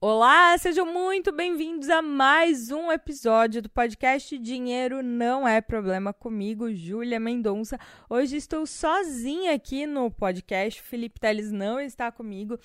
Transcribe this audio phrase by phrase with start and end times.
[0.00, 6.72] Olá, sejam muito bem-vindos a mais um episódio do podcast Dinheiro Não É Problema comigo,
[6.72, 7.76] Júlia Mendonça.
[8.08, 12.60] Hoje estou sozinha aqui no podcast, o Felipe Teles não está comigo,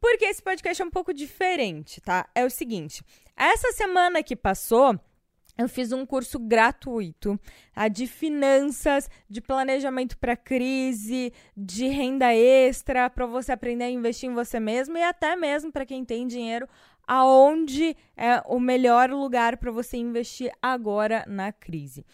[0.00, 2.26] porque esse podcast é um pouco diferente, tá?
[2.34, 3.04] É o seguinte,
[3.36, 4.98] essa semana que passou,
[5.60, 7.38] eu fiz um curso gratuito
[7.74, 7.88] tá?
[7.88, 14.34] de finanças, de planejamento para crise, de renda extra, para você aprender a investir em
[14.34, 16.68] você mesmo e até mesmo para quem tem dinheiro,
[17.06, 22.04] aonde é o melhor lugar para você investir agora na crise.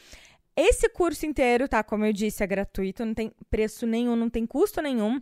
[0.56, 1.84] Esse curso inteiro, tá?
[1.84, 5.20] Como eu disse, é gratuito, não tem preço nenhum, não tem custo nenhum.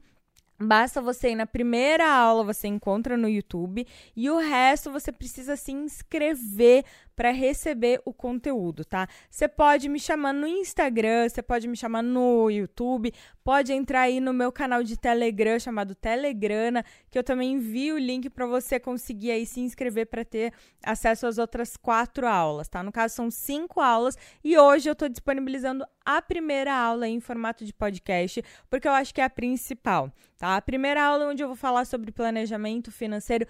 [0.56, 3.84] Basta você ir na primeira aula, você encontra no YouTube,
[4.14, 9.08] e o resto você precisa se inscrever para receber o conteúdo, tá?
[9.30, 14.20] Você pode me chamar no Instagram, você pode me chamar no YouTube, pode entrar aí
[14.20, 18.80] no meu canal de Telegram chamado Telegrana, que eu também envio o link para você
[18.80, 20.52] conseguir aí se inscrever para ter
[20.84, 22.82] acesso às outras quatro aulas, tá?
[22.82, 27.64] No caso são cinco aulas e hoje eu estou disponibilizando a primeira aula em formato
[27.64, 30.56] de podcast, porque eu acho que é a principal, tá?
[30.56, 33.46] A primeira aula onde eu vou falar sobre planejamento financeiro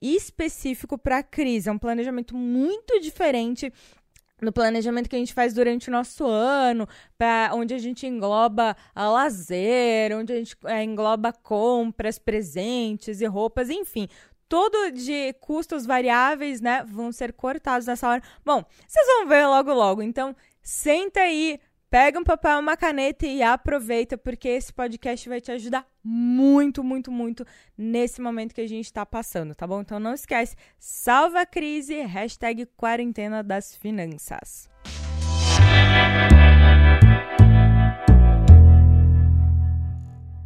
[0.00, 1.68] específico para a crise.
[1.68, 3.72] É um planejamento muito diferente
[4.40, 8.76] no planejamento que a gente faz durante o nosso ano, pra, onde a gente engloba
[8.94, 14.08] a lazer, onde a gente é, engloba compras, presentes e roupas, enfim.
[14.48, 18.22] Tudo de custos variáveis, né, vão ser cortados nessa hora.
[18.44, 20.02] Bom, vocês vão ver logo logo.
[20.02, 25.50] Então, senta aí, Pega um papel, uma caneta e aproveita, porque esse podcast vai te
[25.50, 27.46] ajudar muito, muito, muito
[27.78, 29.80] nesse momento que a gente está passando, tá bom?
[29.80, 34.68] Então não esquece, salva a crise, hashtag quarentena das finanças.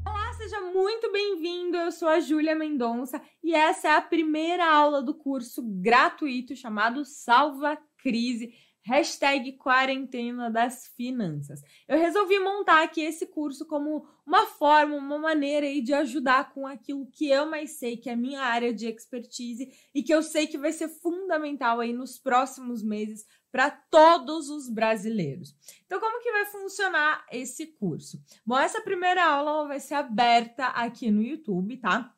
[0.07, 1.77] Olá, seja muito bem-vindo.
[1.77, 7.05] Eu sou a Júlia Mendonça e essa é a primeira aula do curso gratuito chamado
[7.05, 8.55] Salva Crise
[8.85, 11.63] hashtag quarentena das finanças.
[11.87, 16.67] Eu resolvi montar aqui esse curso como uma forma, uma maneira aí de ajudar com
[16.67, 20.23] aquilo que eu mais sei, que é a minha área de expertise e que eu
[20.23, 25.55] sei que vai ser fundamental aí nos próximos meses para todos os brasileiros.
[25.85, 28.21] Então, como que vai funcionar esse curso?
[28.45, 32.15] Bom, essa primeira aula vai ser aberta aqui no YouTube, tá?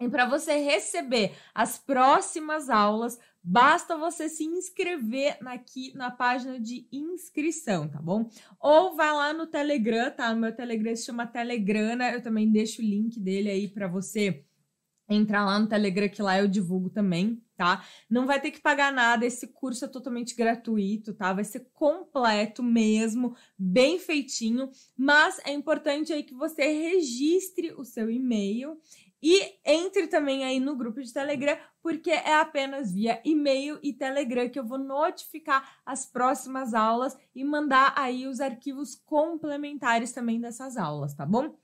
[0.00, 6.86] E para você receber as próximas aulas, basta você se inscrever aqui na página de
[6.92, 8.28] inscrição, tá bom?
[8.60, 10.34] Ou vai lá no Telegram, tá?
[10.34, 14.44] No meu Telegram se chama Telegrana, eu também deixo o link dele aí para você
[15.08, 17.84] entrar lá no Telegram, que lá eu divulgo também, tá?
[18.08, 21.32] Não vai ter que pagar nada, esse curso é totalmente gratuito, tá?
[21.32, 28.08] Vai ser completo mesmo, bem feitinho, mas é importante aí que você registre o seu
[28.10, 28.78] e-mail
[29.22, 34.48] e entre também aí no grupo de Telegram, porque é apenas via e-mail e Telegram
[34.48, 40.76] que eu vou notificar as próximas aulas e mandar aí os arquivos complementares também dessas
[40.76, 41.54] aulas, tá bom?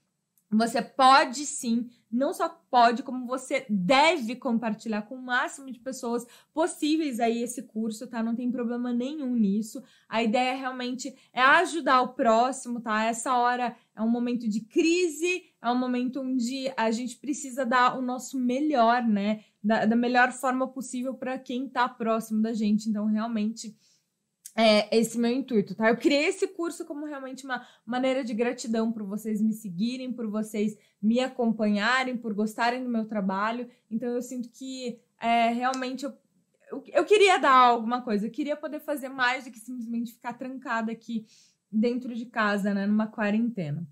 [0.50, 6.24] Você pode sim, não só pode, como você deve compartilhar com o máximo de pessoas
[6.54, 8.22] possíveis aí esse curso, tá?
[8.22, 9.82] Não tem problema nenhum nisso.
[10.08, 13.02] A ideia realmente é ajudar o próximo, tá?
[13.02, 17.98] Essa hora é um momento de crise, é um momento onde a gente precisa dar
[17.98, 19.44] o nosso melhor, né?
[19.62, 22.88] Da, da melhor forma possível para quem tá próximo da gente.
[22.88, 23.76] Então, realmente
[24.54, 25.88] é esse meu intuito, tá?
[25.88, 30.28] Eu criei esse curso como realmente uma maneira de gratidão por vocês me seguirem, por
[30.28, 33.68] vocês me acompanharem, por gostarem do meu trabalho.
[33.90, 36.12] Então eu sinto que é, realmente eu,
[36.70, 40.34] eu, eu, queria dar alguma coisa, eu queria poder fazer mais do que simplesmente ficar
[40.34, 41.26] trancada aqui
[41.70, 43.86] dentro de casa, né, numa quarentena.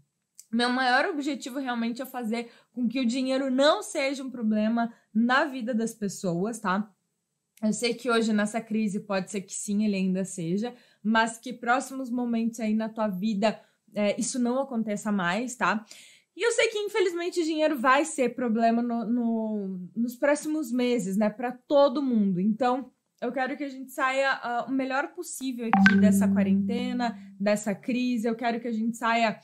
[0.55, 5.47] Meu maior objetivo realmente é fazer com que o dinheiro não seja um problema na
[5.47, 6.89] vida das pessoas, tá?
[7.61, 10.73] Eu sei que hoje nessa crise pode ser que sim, ele ainda seja,
[11.03, 13.61] mas que próximos momentos aí na tua vida
[13.93, 15.85] é, isso não aconteça mais, tá?
[16.37, 21.17] E eu sei que infelizmente o dinheiro vai ser problema no, no nos próximos meses,
[21.17, 22.41] né, para todo mundo.
[22.41, 27.75] Então eu quero que a gente saia uh, o melhor possível aqui dessa quarentena, dessa
[27.75, 28.29] crise.
[28.29, 29.41] Eu quero que a gente saia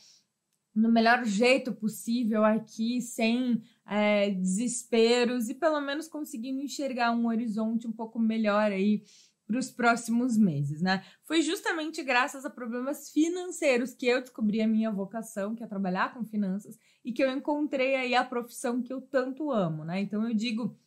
[0.80, 7.86] no melhor jeito possível aqui, sem é, desesperos e pelo menos conseguindo enxergar um horizonte
[7.86, 9.04] um pouco melhor aí
[9.46, 11.04] para os próximos meses, né?
[11.24, 16.14] Foi justamente graças a problemas financeiros que eu descobri a minha vocação, que é trabalhar
[16.14, 20.00] com finanças, e que eu encontrei aí a profissão que eu tanto amo, né?
[20.00, 20.78] Então eu digo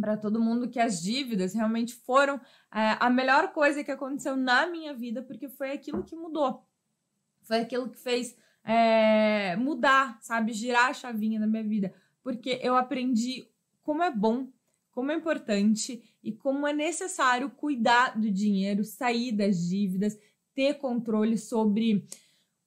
[0.00, 2.40] para todo mundo que as dívidas realmente foram
[2.74, 6.66] é, a melhor coisa que aconteceu na minha vida, porque foi aquilo que mudou,
[7.42, 11.92] foi aquilo que fez é, mudar, sabe, girar a chavinha da minha vida
[12.22, 13.48] porque eu aprendi
[13.82, 14.46] como é bom
[14.92, 20.16] como é importante e como é necessário cuidar do dinheiro, sair das dívidas,
[20.54, 22.06] ter controle sobre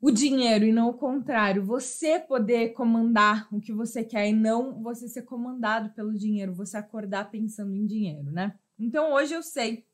[0.01, 1.63] o dinheiro e não o contrário.
[1.63, 6.77] Você poder comandar o que você quer e não você ser comandado pelo dinheiro, você
[6.77, 8.57] acordar pensando em dinheiro, né?
[8.77, 9.85] Então hoje eu sei,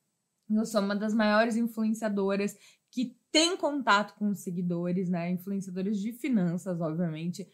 [0.50, 2.58] eu sou uma das maiores influenciadoras
[2.92, 5.32] que tem contato com seguidores, né?
[5.32, 7.48] Influenciadores de finanças, obviamente.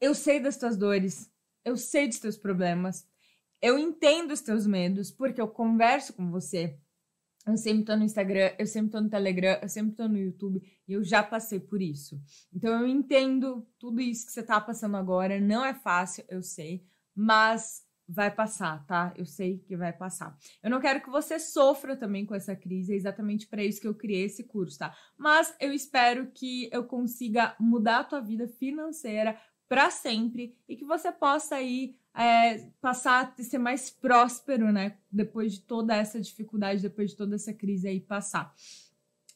[0.00, 1.30] Eu sei das tuas dores,
[1.64, 3.06] eu sei dos teus problemas,
[3.60, 6.78] eu entendo os teus medos, porque eu converso com você.
[7.46, 10.60] Eu sempre tô no Instagram, eu sempre tô no Telegram, eu sempre tô no YouTube
[10.86, 12.20] e eu já passei por isso.
[12.52, 15.40] Então eu entendo tudo isso que você tá passando agora.
[15.40, 16.84] Não é fácil, eu sei,
[17.14, 19.12] mas vai passar, tá?
[19.16, 20.36] Eu sei que vai passar.
[20.62, 23.88] Eu não quero que você sofra também com essa crise, é exatamente para isso que
[23.88, 24.96] eu criei esse curso, tá?
[25.16, 29.36] Mas eu espero que eu consiga mudar a tua vida financeira
[29.68, 34.96] para sempre e que você possa aí é, passar a ser mais próspero, né?
[35.10, 38.54] Depois de toda essa dificuldade, depois de toda essa crise aí passar.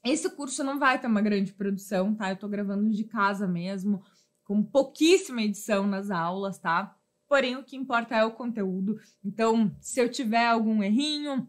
[0.05, 2.31] Esse curso não vai ter uma grande produção, tá?
[2.31, 4.03] Eu tô gravando de casa mesmo,
[4.45, 6.97] com pouquíssima edição nas aulas, tá?
[7.31, 9.01] Porém, o que importa é o conteúdo.
[9.25, 11.49] Então, se eu tiver algum errinho,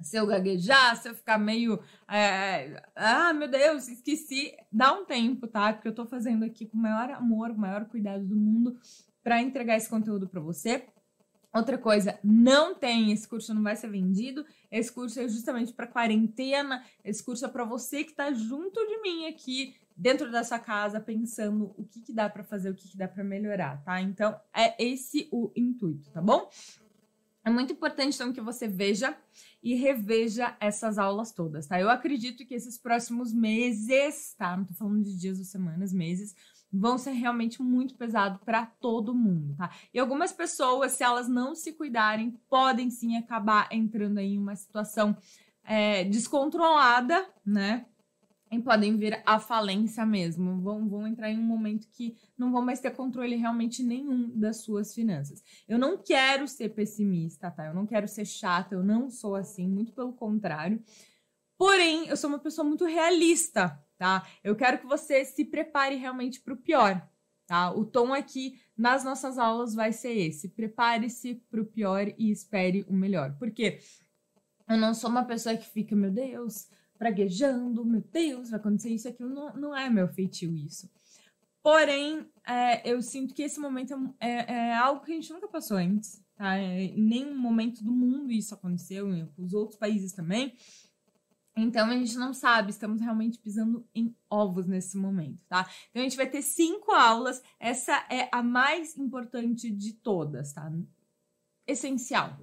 [0.00, 1.78] se eu gaguejar, se eu ficar meio.
[2.08, 4.56] É, ah, meu Deus, esqueci.
[4.72, 5.70] Dá um tempo, tá?
[5.74, 8.74] Porque eu tô fazendo aqui com o maior amor, o maior cuidado do mundo
[9.22, 10.86] para entregar esse conteúdo para você.
[11.54, 14.46] Outra coisa, não tem, esse curso não vai ser vendido.
[14.70, 16.82] Esse curso é justamente para quarentena.
[17.04, 21.00] Esse curso é para você que está junto de mim aqui dentro da sua casa,
[21.00, 24.00] pensando o que, que dá para fazer, o que, que dá para melhorar, tá?
[24.00, 26.48] Então, é esse o intuito, tá bom?
[27.44, 29.16] É muito importante, então, que você veja
[29.62, 31.80] e reveja essas aulas todas, tá?
[31.80, 34.56] Eu acredito que esses próximos meses, tá?
[34.56, 36.36] Não tô falando de dias ou semanas, meses,
[36.72, 39.70] vão ser realmente muito pesado para todo mundo, tá?
[39.92, 45.16] E algumas pessoas, se elas não se cuidarem, podem sim acabar entrando em uma situação
[45.64, 47.86] é, descontrolada, né?
[48.52, 50.60] E podem vir à falência mesmo.
[50.60, 54.58] Vão, vão entrar em um momento que não vão mais ter controle realmente nenhum das
[54.58, 55.42] suas finanças.
[55.66, 57.66] Eu não quero ser pessimista, tá?
[57.66, 60.82] Eu não quero ser chata, eu não sou assim, muito pelo contrário.
[61.56, 64.26] Porém, eu sou uma pessoa muito realista, tá?
[64.44, 67.08] Eu quero que você se prepare realmente para o pior,
[67.46, 67.72] tá?
[67.72, 72.84] O tom aqui nas nossas aulas vai ser esse: prepare-se para o pior e espere
[72.86, 73.34] o melhor.
[73.38, 73.78] Porque
[74.68, 76.68] eu não sou uma pessoa que fica, meu Deus
[77.02, 79.28] praguejando, meu Deus, vai acontecer isso, aquilo.
[79.28, 80.88] Não, não é meu feitio isso.
[81.60, 85.48] Porém, é, eu sinto que esse momento é, é, é, algo que a gente nunca
[85.48, 86.56] passou antes, tá?
[86.56, 90.54] É, em nenhum momento do mundo isso aconteceu, em os outros países também.
[91.56, 95.68] Então a gente não sabe, estamos realmente pisando em ovos nesse momento, tá?
[95.90, 100.70] Então a gente vai ter cinco aulas, essa é a mais importante de todas, tá?
[101.66, 102.38] Essencial.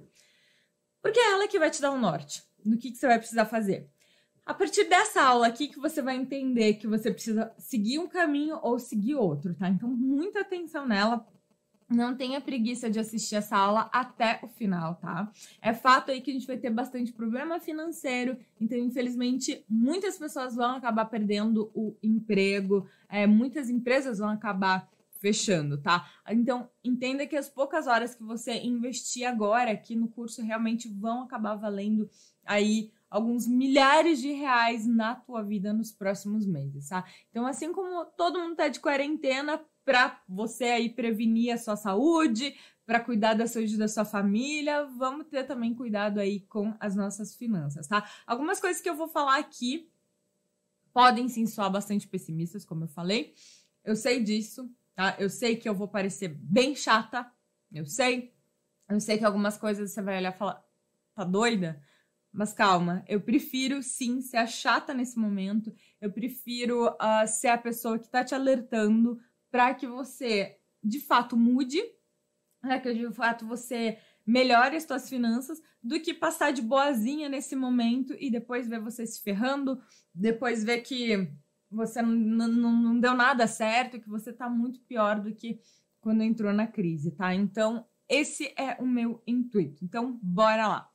[1.00, 3.18] Porque é ela que vai te dar o um norte do que, que você vai
[3.18, 3.90] precisar fazer.
[4.44, 8.58] A partir dessa aula aqui que você vai entender que você precisa seguir um caminho
[8.62, 9.68] ou seguir outro, tá?
[9.68, 11.26] Então, muita atenção nela.
[11.88, 15.30] Não tenha preguiça de assistir essa aula até o final, tá?
[15.60, 20.54] É fato aí que a gente vai ter bastante problema financeiro, então, infelizmente, muitas pessoas
[20.54, 24.88] vão acabar perdendo o emprego, é, muitas empresas vão acabar
[25.20, 26.10] fechando, tá?
[26.30, 31.22] Então, entenda que as poucas horas que você investir agora aqui no curso realmente vão
[31.22, 32.08] acabar valendo
[32.44, 37.04] aí alguns milhares de reais na tua vida nos próximos meses, tá?
[37.30, 42.56] Então, assim como todo mundo tá de quarentena para você aí prevenir a sua saúde,
[42.86, 47.34] para cuidar da saúde da sua família, vamos ter também cuidado aí com as nossas
[47.34, 48.08] finanças, tá?
[48.26, 49.90] Algumas coisas que eu vou falar aqui
[50.92, 53.34] podem sim soar bastante pessimistas, como eu falei.
[53.84, 55.16] Eu sei disso, tá?
[55.18, 57.26] Eu sei que eu vou parecer bem chata,
[57.72, 58.34] eu sei.
[58.86, 60.62] Eu sei que algumas coisas você vai olhar e falar,
[61.14, 61.82] tá doida?
[62.30, 65.72] Mas calma, eu prefiro sim ser a chata nesse momento.
[66.00, 69.18] Eu prefiro uh, ser a pessoa que tá te alertando
[69.50, 71.82] para que você de fato mude,
[72.60, 77.56] para que de fato você melhore as suas finanças, do que passar de boazinha nesse
[77.56, 79.80] momento e depois ver você se ferrando,
[80.14, 81.32] depois ver que
[81.70, 85.60] você não, não, deu nada certo, que você tá muito pior do que
[86.00, 87.34] quando entrou na crise, tá?
[87.34, 89.84] Então, esse é o meu intuito.
[89.84, 90.90] Então, bora lá.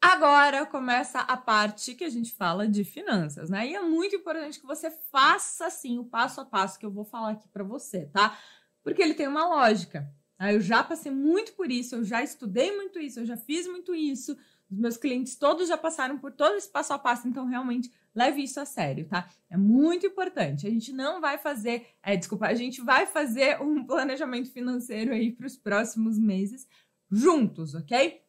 [0.00, 3.66] Agora começa a parte que a gente fala de finanças, né?
[3.66, 7.04] E é muito importante que você faça assim o passo a passo que eu vou
[7.04, 8.38] falar aqui para você, tá?
[8.82, 10.06] Porque ele tem uma lógica.
[10.36, 10.52] Tá?
[10.52, 13.94] Eu já passei muito por isso, eu já estudei muito isso, eu já fiz muito
[13.94, 14.36] isso.
[14.74, 18.42] Os meus clientes todos já passaram por todo esse passo a passo, então realmente leve
[18.42, 19.28] isso a sério, tá?
[19.48, 20.66] É muito importante.
[20.66, 25.30] A gente não vai fazer, é, desculpa, a gente vai fazer um planejamento financeiro aí
[25.30, 26.66] para os próximos meses,
[27.08, 28.20] juntos, ok?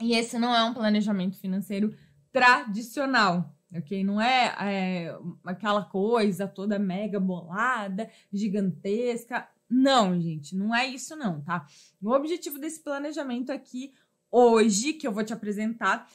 [0.00, 1.94] E esse não é um planejamento financeiro
[2.32, 4.02] tradicional, ok?
[4.02, 9.46] Não é, é aquela coisa toda mega bolada, gigantesca.
[9.68, 11.66] Não, gente, não é isso não, tá?
[12.02, 13.92] O objetivo desse planejamento aqui
[14.34, 16.08] hoje, que eu vou te apresentar,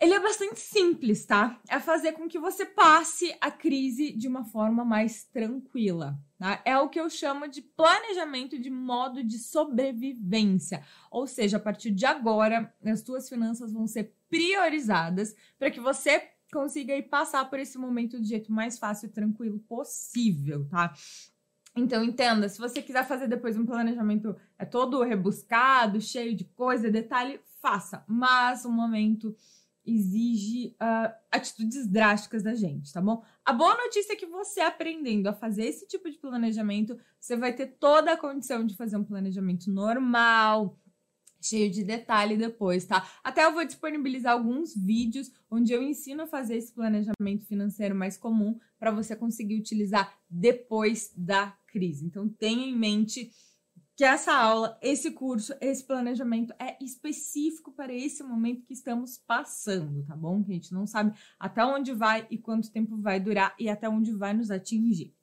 [0.00, 1.60] ele é bastante simples, tá?
[1.68, 6.18] É fazer com que você passe a crise de uma forma mais tranquila.
[6.38, 6.60] Tá?
[6.64, 10.82] É o que eu chamo de planejamento de modo de sobrevivência.
[11.08, 16.30] Ou seja, a partir de agora, as suas finanças vão ser priorizadas para que você
[16.52, 20.92] consiga ir passar por esse momento do jeito mais fácil e tranquilo possível, tá?
[21.74, 26.90] Então, entenda, se você quiser fazer depois um planejamento é todo rebuscado, cheio de coisa,
[26.90, 28.04] detalhe, faça.
[28.06, 29.34] Mas o momento
[29.84, 33.22] exige uh, atitudes drásticas da gente, tá bom?
[33.44, 37.52] A boa notícia é que você aprendendo a fazer esse tipo de planejamento, você vai
[37.52, 40.78] ter toda a condição de fazer um planejamento normal,
[41.40, 43.08] cheio de detalhe depois, tá?
[43.24, 48.16] Até eu vou disponibilizar alguns vídeos onde eu ensino a fazer esse planejamento financeiro mais
[48.16, 52.04] comum para você conseguir utilizar depois da crise.
[52.04, 53.32] Então tenha em mente
[53.96, 60.04] que essa aula, esse curso, esse planejamento é específico para esse momento que estamos passando,
[60.04, 60.42] tá bom?
[60.42, 63.88] Que a gente não sabe até onde vai e quanto tempo vai durar e até
[63.88, 65.14] onde vai nos atingir.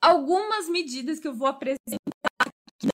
[0.00, 1.78] Algumas medidas que eu vou apresentar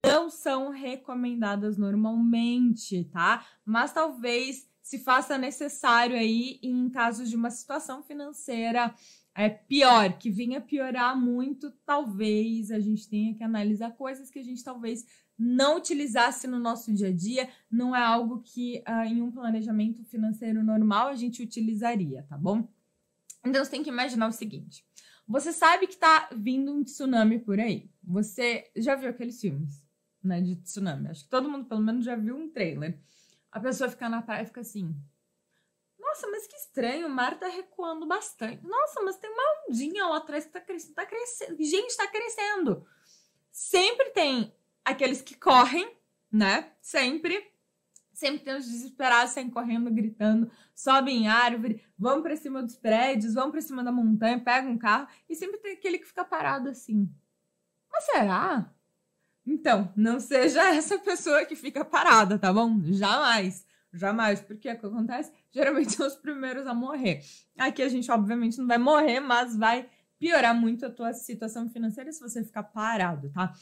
[0.05, 3.47] não são recomendadas normalmente, tá?
[3.65, 8.95] Mas talvez se faça necessário aí em casos de uma situação financeira
[9.39, 14.43] é pior, que venha piorar muito, talvez a gente tenha que analisar coisas que a
[14.43, 15.07] gente talvez
[15.39, 20.03] não utilizasse no nosso dia a dia, não é algo que uh, em um planejamento
[20.03, 22.67] financeiro normal a gente utilizaria, tá bom?
[23.47, 24.85] Então você tem que imaginar o seguinte:
[25.25, 27.89] você sabe que tá vindo um tsunami por aí.
[28.03, 29.87] Você já viu aqueles filmes,
[30.21, 31.11] né, de tsunami?
[31.11, 32.99] Acho que todo mundo pelo menos já viu um trailer.
[33.53, 34.97] A pessoa fica na praia e fica assim:
[36.09, 38.65] nossa, mas que estranho, o mar tá recuando bastante.
[38.67, 40.95] Nossa, mas tem uma ondinha lá atrás que tá crescendo.
[40.95, 41.57] Tá crescendo.
[41.63, 42.87] Gente, tá crescendo.
[43.51, 45.91] Sempre tem aqueles que correm,
[46.33, 46.73] né?
[46.81, 47.53] Sempre.
[48.13, 53.35] Sempre tem os desesperados saem correndo, gritando, sobem em árvore, vão para cima dos prédios,
[53.35, 55.07] vão para cima da montanha, pegam um carro.
[55.29, 57.09] E sempre tem aquele que fica parado assim.
[57.93, 58.75] Mas será?
[59.47, 62.81] Então, não seja essa pessoa que fica parada, tá bom?
[62.83, 63.65] Jamais.
[63.93, 64.41] Jamais.
[64.41, 65.33] Porque o que acontece?
[65.51, 67.23] Geralmente são os primeiros a morrer.
[67.57, 72.13] Aqui a gente, obviamente, não vai morrer, mas vai piorar muito a tua situação financeira
[72.13, 73.53] se você ficar parado, tá?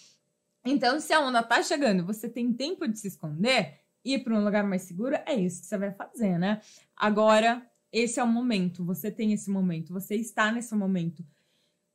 [0.64, 4.44] Então, se a onda tá chegando você tem tempo de se esconder, ir para um
[4.44, 6.60] lugar mais seguro, é isso que você vai fazer, né?
[6.96, 11.24] Agora, esse é o momento, você tem esse momento, você está nesse momento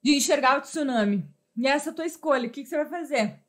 [0.01, 1.27] de enxergar o tsunami.
[1.55, 3.39] E essa é a tua escolha, o que, que você vai fazer?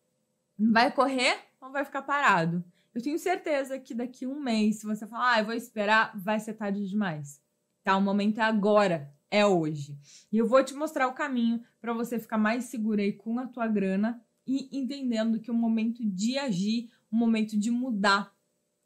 [0.59, 2.65] Vai correr ou vai ficar parado?
[2.95, 6.39] Eu tenho certeza que daqui um mês, se você falar, ah, eu vou esperar, vai
[6.39, 7.41] ser tarde demais.
[7.83, 7.97] Tá?
[7.97, 9.99] O momento é agora, é hoje.
[10.31, 13.47] E eu vou te mostrar o caminho para você ficar mais seguro aí com a
[13.47, 18.35] tua grana e entendendo que o momento de agir, o momento de mudar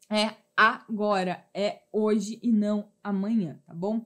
[0.09, 4.05] é agora, é hoje e não amanhã, tá bom?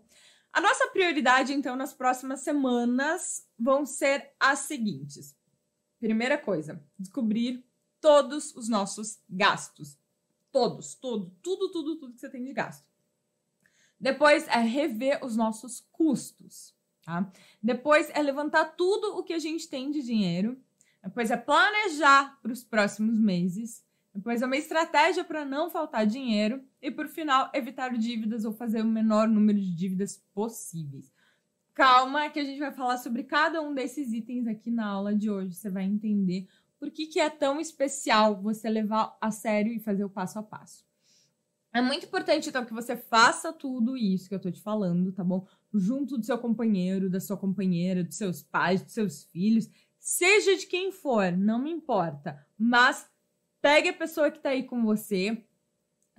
[0.51, 5.35] A nossa prioridade, então, nas próximas semanas vão ser as seguintes.
[5.99, 7.63] Primeira coisa, descobrir
[8.01, 9.97] todos os nossos gastos.
[10.51, 12.85] Todos, tudo, tudo, tudo, tudo que você tem de gasto.
[13.97, 17.31] Depois é rever os nossos custos, tá?
[17.61, 20.59] Depois é levantar tudo o que a gente tem de dinheiro.
[21.03, 23.83] Depois é planejar para os próximos meses.
[24.13, 26.63] Depois é uma estratégia para não faltar dinheiro.
[26.81, 31.13] E por final, evitar dívidas ou fazer o menor número de dívidas possíveis.
[31.73, 35.29] Calma, que a gente vai falar sobre cada um desses itens aqui na aula de
[35.29, 35.55] hoje.
[35.55, 36.47] Você vai entender
[36.81, 40.43] por que, que é tão especial você levar a sério e fazer o passo a
[40.43, 40.83] passo.
[41.71, 45.23] É muito importante, então, que você faça tudo isso que eu tô te falando, tá
[45.23, 45.45] bom?
[45.71, 49.69] Junto do seu companheiro, da sua companheira, dos seus pais, dos seus filhos,
[49.99, 52.43] seja de quem for, não me importa.
[52.57, 53.07] Mas
[53.61, 55.45] pegue a pessoa que tá aí com você,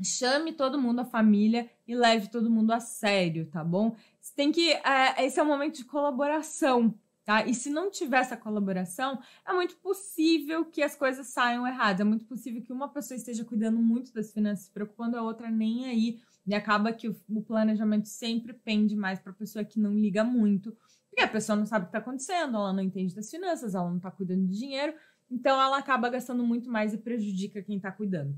[0.00, 3.96] chame todo mundo, a família, e leve todo mundo a sério, tá bom?
[4.20, 4.70] Você tem que.
[4.70, 6.96] É, esse é um momento de colaboração.
[7.24, 7.46] Tá?
[7.46, 12.00] E se não tiver essa colaboração, é muito possível que as coisas saiam erradas.
[12.00, 15.48] É muito possível que uma pessoa esteja cuidando muito das finanças, se preocupando, a outra
[15.48, 16.20] nem aí.
[16.44, 20.76] E acaba que o, planejamento sempre pende mais para a pessoa que não liga muito,
[21.08, 23.88] porque a pessoa não sabe o que está acontecendo, ela não entende das finanças, ela
[23.88, 24.92] não está cuidando de dinheiro,
[25.30, 28.36] então ela acaba gastando muito mais e prejudica quem está cuidando.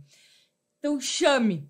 [0.79, 1.67] Então chame,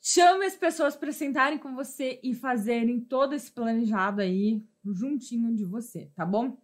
[0.00, 5.64] chame as pessoas para sentarem com você e fazerem todo esse planejado aí juntinho de
[5.64, 6.58] você, tá bom?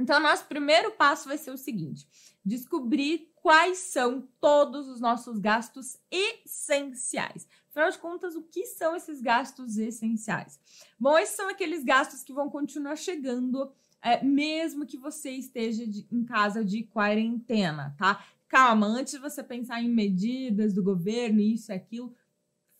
[0.00, 2.08] Então, nosso primeiro passo vai ser o seguinte:
[2.44, 7.46] descobrir quais são todos os nossos gastos essenciais.
[7.70, 10.60] Afinal de contas, o que são esses gastos essenciais?
[10.98, 16.06] Bom, esses são aqueles gastos que vão continuar chegando é, mesmo que você esteja de,
[16.10, 18.24] em casa de quarentena, tá?
[18.48, 22.14] Calma, antes de você pensar em medidas do governo, isso e aquilo,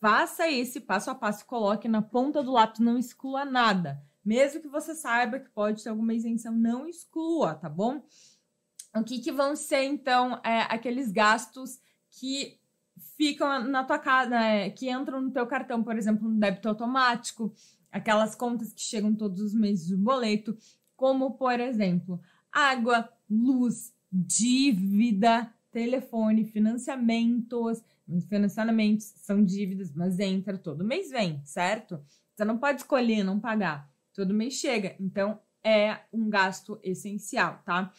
[0.03, 4.03] faça esse passo a passo, coloque na ponta do lápis, não exclua nada.
[4.23, 8.05] Mesmo que você saiba que pode ter alguma isenção, não exclua, tá bom?
[8.93, 11.79] O que, que vão ser, então, é, aqueles gastos
[12.11, 12.59] que
[13.15, 17.53] ficam na tua casa, né, que entram no teu cartão, por exemplo, no débito automático,
[17.89, 20.57] aquelas contas que chegam todos os meses do boleto,
[20.97, 22.19] como, por exemplo,
[22.51, 27.83] água, luz, dívida, telefone, financiamentos.
[28.29, 31.99] Financiamentos são dívidas, mas entra todo mês vem, certo?
[32.35, 33.91] Você não pode escolher não pagar.
[34.13, 34.95] Todo mês chega.
[34.99, 37.91] Então, é um gasto essencial, tá?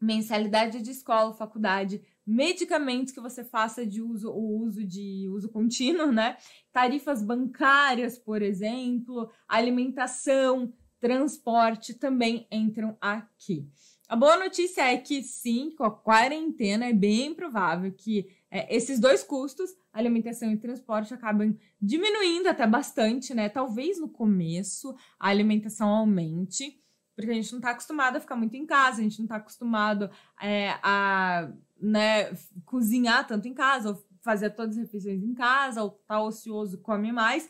[0.00, 6.12] Mensalidade de escola, faculdade, medicamentos que você faça de uso o uso de uso contínuo,
[6.12, 6.36] né?
[6.72, 13.68] Tarifas bancárias, por exemplo, alimentação, transporte também entram aqui.
[14.08, 19.00] A boa notícia é que sim, com a quarentena é bem provável que é, esses
[19.00, 23.48] dois custos, alimentação e transporte, acabem diminuindo até bastante, né?
[23.48, 26.80] Talvez no começo a alimentação aumente,
[27.16, 29.36] porque a gente não está acostumado a ficar muito em casa, a gente não está
[29.36, 30.08] acostumado
[30.40, 32.32] é, a né,
[32.64, 37.10] cozinhar tanto em casa, ou fazer todas as refeições em casa, ou tá ocioso, come
[37.10, 37.48] mais.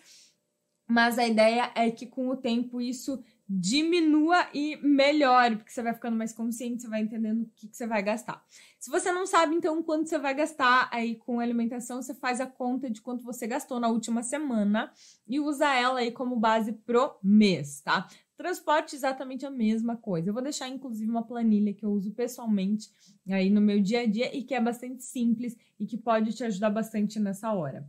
[0.89, 5.95] Mas a ideia é que com o tempo isso diminua e melhore, porque você vai
[5.95, 8.45] ficando mais consciente, você vai entendendo o que, que você vai gastar.
[8.79, 12.47] Se você não sabe, então, quanto você vai gastar aí com alimentação, você faz a
[12.47, 14.93] conta de quanto você gastou na última semana
[15.29, 18.09] e usa ela aí como base pro mês, tá?
[18.37, 20.29] Transporte, exatamente a mesma coisa.
[20.29, 22.91] Eu vou deixar, inclusive, uma planilha que eu uso pessoalmente
[23.31, 26.43] aí no meu dia a dia e que é bastante simples e que pode te
[26.45, 27.89] ajudar bastante nessa hora.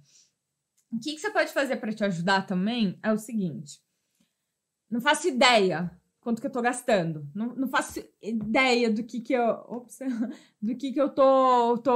[0.91, 3.86] O que, que você pode fazer para te ajudar também é o seguinte
[4.89, 7.29] não faço ideia quanto que eu tô gastando.
[7.33, 9.99] Não, não faço ideia do que que eu, ops,
[10.61, 11.91] do que que eu tô, tô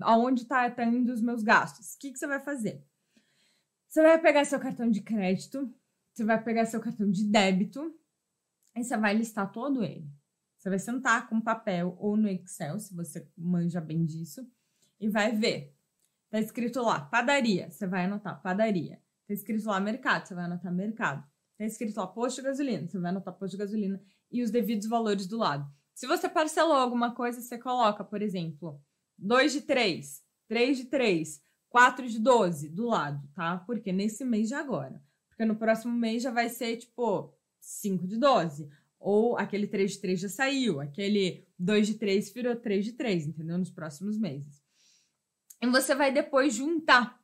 [0.00, 1.94] aonde tá, tá indo os meus gastos.
[1.94, 2.84] O que que você vai fazer?
[3.88, 5.72] Você vai pegar seu cartão de crédito,
[6.12, 7.94] você vai pegar seu cartão de débito,
[8.76, 10.08] e você vai listar todo ele.
[10.56, 14.48] Você vai sentar com papel ou no Excel, se você manja bem disso,
[14.98, 15.76] e vai ver.
[16.30, 19.00] Tá escrito lá padaria, você vai anotar padaria.
[19.26, 21.24] Tá escrito lá mercado, você vai anotar mercado.
[21.56, 24.88] Tá escrito lá posto de gasolina, você vai anotar posto de gasolina e os devidos
[24.88, 25.70] valores do lado.
[25.94, 28.80] Se você parcelou alguma coisa, você coloca, por exemplo,
[29.16, 33.58] 2 de 3, 3 de 3, 4 de 12 do lado, tá?
[33.58, 35.00] Porque nesse mês de agora.
[35.28, 38.68] Porque no próximo mês já vai ser, tipo, 5 de 12.
[38.98, 43.26] Ou aquele 3 de 3 já saiu, aquele 2 de 3 virou 3 de 3,
[43.28, 43.58] entendeu?
[43.58, 44.62] Nos próximos meses.
[45.60, 47.20] E você vai depois juntar,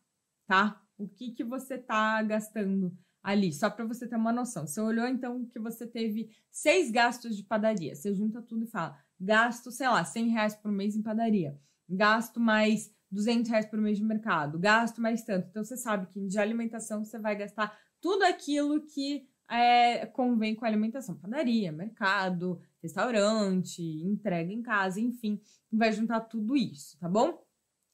[0.47, 0.81] tá?
[0.97, 4.67] O que, que você tá gastando ali, só para você ter uma noção.
[4.67, 8.99] Você olhou então que você teve seis gastos de padaria, você junta tudo e fala,
[9.21, 13.99] gasto, sei lá, 100 reais por mês em padaria, gasto mais 200 reais por mês
[13.99, 15.49] de mercado, gasto mais tanto.
[15.49, 20.65] Então você sabe que de alimentação você vai gastar tudo aquilo que é, convém com
[20.65, 27.45] a alimentação, padaria, mercado, restaurante, entrega em casa, enfim, vai juntar tudo isso, tá bom?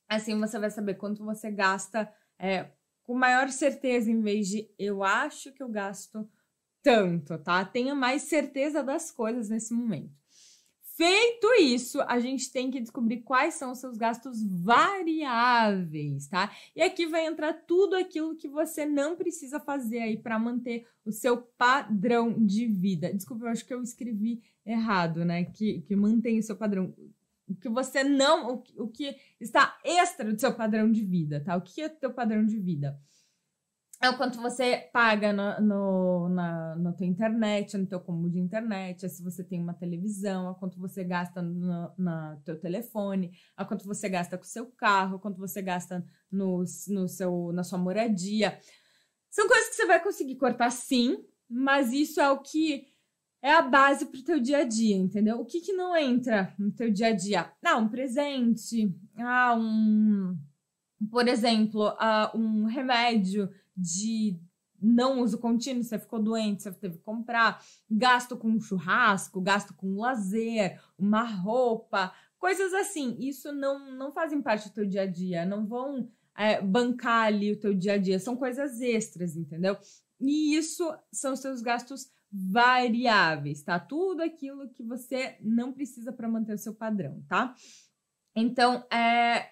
[0.08, 2.70] Assim você vai saber quanto você gasta é,
[3.06, 6.28] com maior certeza, em vez de eu acho que eu gasto
[6.82, 7.64] tanto, tá?
[7.64, 10.10] Tenha mais certeza das coisas nesse momento.
[10.96, 16.50] Feito isso, a gente tem que descobrir quais são os seus gastos variáveis, tá?
[16.74, 21.12] E aqui vai entrar tudo aquilo que você não precisa fazer aí para manter o
[21.12, 23.12] seu padrão de vida.
[23.12, 25.44] Desculpa, eu acho que eu escrevi errado, né?
[25.44, 26.94] Que, que mantém o seu padrão
[27.48, 31.56] o que você não, o, o que está extra do seu padrão de vida, tá?
[31.56, 32.98] O que é o teu padrão de vida?
[34.02, 38.38] É o quanto você paga no, no, na, na tua internet, no teu combo de
[38.38, 43.32] internet, é se você tem uma televisão, a quanto você gasta no na teu telefone,
[43.56, 47.52] a quanto você gasta com o seu carro, a quanto você gasta no, no seu,
[47.54, 48.58] na sua moradia.
[49.30, 52.86] São coisas que você vai conseguir cortar sim, mas isso é o que
[53.42, 55.40] é a base para o teu dia a dia, entendeu?
[55.40, 57.52] O que, que não entra no teu dia a dia?
[57.64, 60.36] Ah, um presente, ah, um,
[61.10, 64.38] por exemplo, ah, um remédio de
[64.80, 69.96] não uso contínuo, você ficou doente, você teve que comprar, gasto com churrasco, gasto com
[69.96, 73.16] lazer, uma roupa, coisas assim.
[73.18, 77.52] Isso não, não fazem parte do teu dia a dia, não vão é, bancar ali
[77.52, 79.76] o teu dia a dia, são coisas extras, entendeu?
[80.20, 83.78] E isso são os seus gastos variáveis, tá?
[83.78, 87.54] Tudo aquilo que você não precisa para manter o seu padrão, tá?
[88.34, 89.50] Então, é,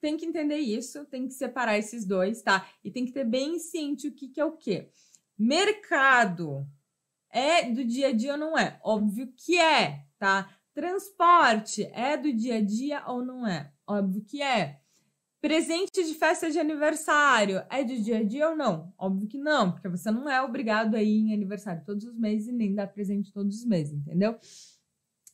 [0.00, 2.68] tem que entender isso, tem que separar esses dois, tá?
[2.82, 4.90] E tem que ter bem ciente o que, que é o quê.
[5.38, 6.66] Mercado
[7.30, 8.80] é do dia a dia ou não é?
[8.82, 10.50] Óbvio que é, tá?
[10.74, 13.72] Transporte é do dia a dia ou não é?
[13.86, 14.81] Óbvio que é.
[15.42, 18.94] Presente de festa de aniversário é de dia a dia ou não?
[18.96, 22.46] Óbvio que não, porque você não é obrigado a ir em aniversário todos os meses
[22.46, 24.38] e nem dar presente todos os meses, entendeu?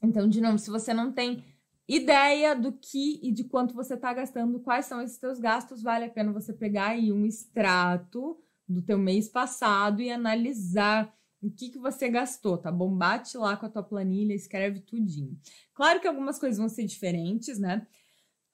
[0.03, 1.45] Então, de novo, se você não tem
[1.87, 6.07] ideia do que e de quanto você está gastando, quais são esses seus gastos, vale
[6.07, 11.69] a pena você pegar aí um extrato do teu mês passado e analisar o que,
[11.69, 12.97] que você gastou, tá bom?
[12.97, 15.39] Bate lá com a tua planilha, escreve tudinho.
[15.75, 17.87] Claro que algumas coisas vão ser diferentes, né?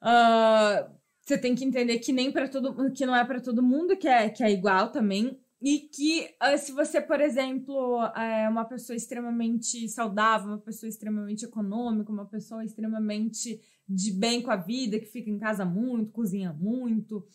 [0.03, 3.97] Uh, você tem que entender que nem para todo que não é para todo mundo
[3.97, 5.39] que é, que é igual também.
[5.63, 11.47] E que uh, se você, por exemplo, é uma pessoa extremamente saudável, uma pessoa extremamente
[11.47, 13.59] econômica, uma pessoa extremamente
[13.89, 17.27] de bem com a vida, que fica em casa muito, cozinha muito,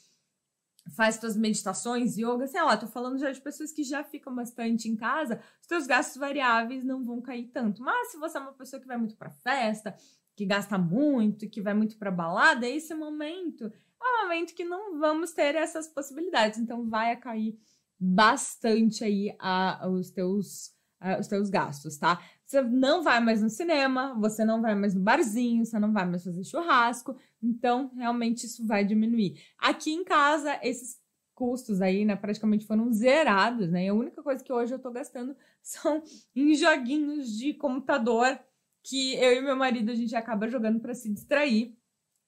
[0.95, 4.88] faz suas meditações, yoga, sei lá, tô falando já de pessoas que já ficam bastante
[4.88, 7.82] em casa, os seus gastos variáveis não vão cair tanto.
[7.82, 9.95] Mas se você é uma pessoa que vai muito para festa,
[10.39, 13.69] que gasta muito, que vai muito para balada, esse momento é
[14.06, 16.58] um momento que não vamos ter essas possibilidades.
[16.58, 17.60] Então vai a cair
[17.99, 20.73] bastante aí a, os teus
[21.17, 22.21] os teus gastos, tá?
[22.45, 26.06] Você não vai mais no cinema, você não vai mais no barzinho, você não vai
[26.06, 29.41] mais fazer churrasco, então realmente isso vai diminuir.
[29.58, 30.99] Aqui em casa, esses
[31.34, 33.86] custos aí, né, praticamente foram zerados, né?
[33.86, 36.04] E a única coisa que hoje eu tô gastando são
[36.36, 38.38] em joguinhos de computador
[38.83, 41.77] que eu e meu marido a gente acaba jogando para se distrair.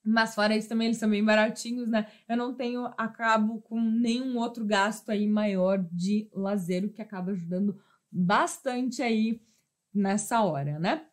[0.04, 2.08] Mas fora isso também eles são bem baratinhos, né?
[2.28, 7.32] Eu não tenho acabo com nenhum outro gasto aí maior de lazer, o que acaba
[7.32, 7.80] ajudando
[8.12, 9.40] bastante aí
[9.94, 11.06] nessa hora, né?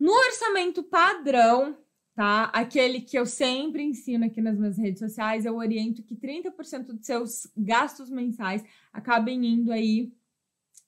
[0.00, 1.76] No orçamento padrão,
[2.14, 2.44] tá?
[2.44, 7.04] Aquele que eu sempre ensino aqui nas minhas redes sociais, eu oriento que 30% dos
[7.04, 10.12] seus gastos mensais acabem indo aí.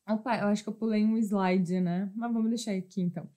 [0.08, 2.10] Opa, eu acho que eu pulei um slide, né?
[2.16, 3.28] Mas vamos deixar aqui então.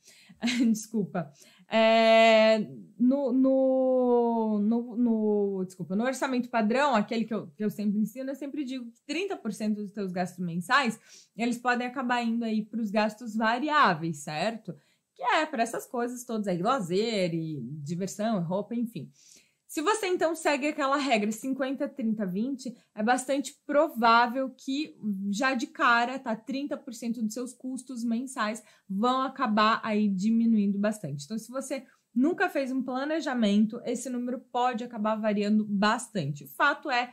[0.71, 1.31] Desculpa.
[1.69, 2.59] É,
[2.99, 8.29] no, no, no, no, desculpa, no orçamento padrão, aquele que eu, que eu sempre ensino,
[8.29, 10.99] eu sempre digo que 30% dos teus gastos mensais,
[11.35, 14.75] eles podem acabar indo aí para os gastos variáveis, certo?
[15.15, 19.09] Que é para essas coisas todas aí, lazer e diversão, roupa, enfim.
[19.73, 24.95] Se você então segue aquela regra 50, 30, 20, é bastante provável que
[25.31, 31.25] já de cara, tá, 30% dos seus custos mensais vão acabar aí diminuindo bastante.
[31.25, 36.43] Então, se você nunca fez um planejamento, esse número pode acabar variando bastante.
[36.43, 37.11] O fato é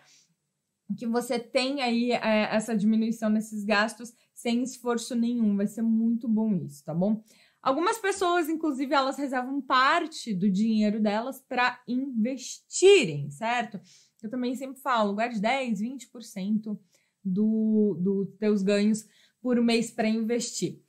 [0.98, 6.28] que você tem aí é, essa diminuição nesses gastos sem esforço nenhum, vai ser muito
[6.28, 7.24] bom isso, tá bom?
[7.62, 13.78] Algumas pessoas, inclusive, elas reservam parte do dinheiro delas para investirem, certo?
[14.22, 16.78] Eu também sempre falo, guarde 10, 20%
[17.22, 19.06] do, do teus ganhos
[19.40, 20.80] por mês para investir.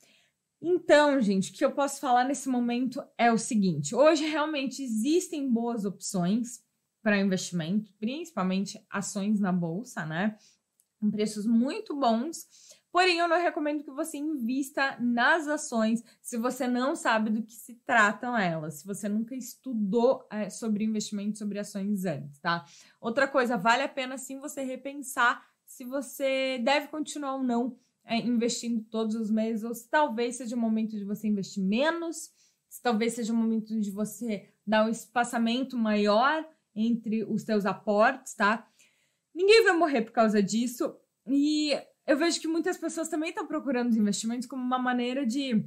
[0.60, 5.50] Então, gente, o que eu posso falar nesse momento é o seguinte: hoje realmente existem
[5.50, 6.62] boas opções
[7.02, 10.36] para investimento, principalmente ações na bolsa, né?
[11.00, 12.46] Com preços muito bons.
[12.92, 17.54] Porém, eu não recomendo que você invista nas ações se você não sabe do que
[17.54, 22.66] se tratam elas, se você nunca estudou é, sobre investimento, sobre ações antes, tá?
[23.00, 28.18] Outra coisa, vale a pena sim você repensar se você deve continuar ou não é,
[28.18, 32.30] investindo todos os meses, ou se talvez seja o momento de você investir menos,
[32.68, 38.34] se talvez seja o momento de você dar um espaçamento maior entre os seus aportes,
[38.34, 38.68] tá?
[39.34, 40.94] Ninguém vai morrer por causa disso.
[41.26, 41.72] E
[42.06, 45.64] eu vejo que muitas pessoas também estão procurando os investimentos como uma maneira de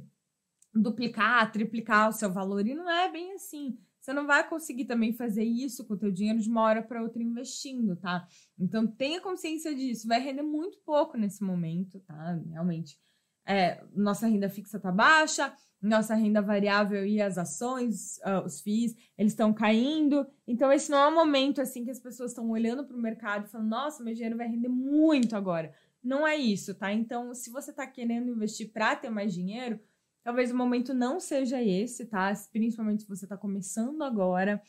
[0.74, 3.78] duplicar, triplicar o seu valor, e não é bem assim.
[4.06, 7.02] Você não vai conseguir também fazer isso com o teu dinheiro de uma hora para
[7.02, 8.24] outra investindo, tá?
[8.56, 10.06] Então tenha consciência disso.
[10.06, 12.38] Vai render muito pouco nesse momento, tá?
[12.48, 12.96] Realmente.
[13.44, 18.94] É, nossa renda fixa tá baixa, nossa renda variável e as ações, uh, os FIIs,
[19.18, 20.26] eles estão caindo.
[20.46, 23.46] Então, esse não é um momento assim que as pessoas estão olhando para o mercado
[23.46, 25.72] e falando, nossa, meu dinheiro vai render muito agora.
[26.06, 26.92] Não é isso, tá?
[26.92, 29.80] Então, se você está querendo investir para ter mais dinheiro,
[30.22, 32.32] talvez o momento não seja esse, tá?
[32.52, 34.62] Principalmente se você está começando agora.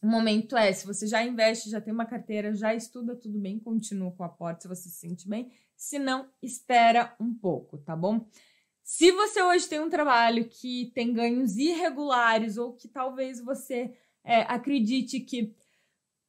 [0.00, 3.58] O momento é, se você já investe, já tem uma carteira, já estuda tudo bem,
[3.58, 5.50] continua com o aporte se você se sente bem.
[5.76, 8.24] Se não, espera um pouco, tá bom?
[8.84, 14.42] Se você hoje tem um trabalho que tem ganhos irregulares ou que talvez você é,
[14.42, 15.56] acredite que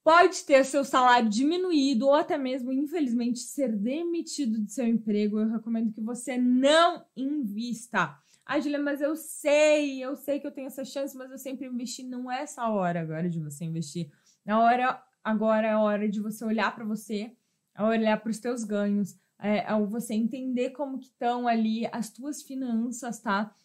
[0.03, 5.49] pode ter seu salário diminuído ou até mesmo, infelizmente, ser demitido de seu emprego, eu
[5.49, 8.17] recomendo que você não invista.
[8.45, 11.65] Ah, Julia, mas eu sei, eu sei que eu tenho essa chance, mas eu sempre
[11.65, 12.03] investi.
[12.03, 14.11] Não é essa hora agora de você investir.
[14.45, 17.31] A hora agora é a hora de você olhar para você,
[17.73, 22.09] a olhar para os teus ganhos, é, ao você entender como que estão ali as
[22.09, 23.55] tuas finanças, tá?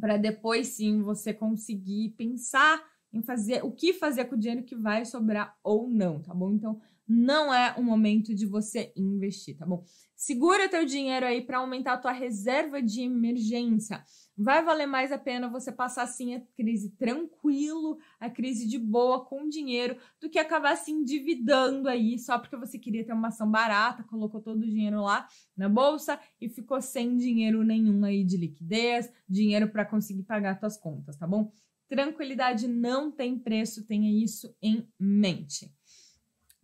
[0.00, 2.82] Para depois sim você conseguir pensar
[3.16, 6.52] em fazer o que fazer com o dinheiro que vai sobrar ou não, tá bom?
[6.52, 9.84] Então, não é o momento de você investir, tá bom?
[10.16, 14.02] Segura teu dinheiro aí para aumentar a tua reserva de emergência.
[14.36, 19.24] Vai valer mais a pena você passar assim a crise tranquilo, a crise de boa
[19.24, 23.50] com dinheiro, do que acabar se endividando aí só porque você queria ter uma ação
[23.50, 28.36] barata, colocou todo o dinheiro lá na bolsa e ficou sem dinheiro nenhum aí de
[28.36, 31.52] liquidez, dinheiro para conseguir pagar suas contas, tá bom?
[31.88, 35.72] Tranquilidade não tem preço, tenha isso em mente.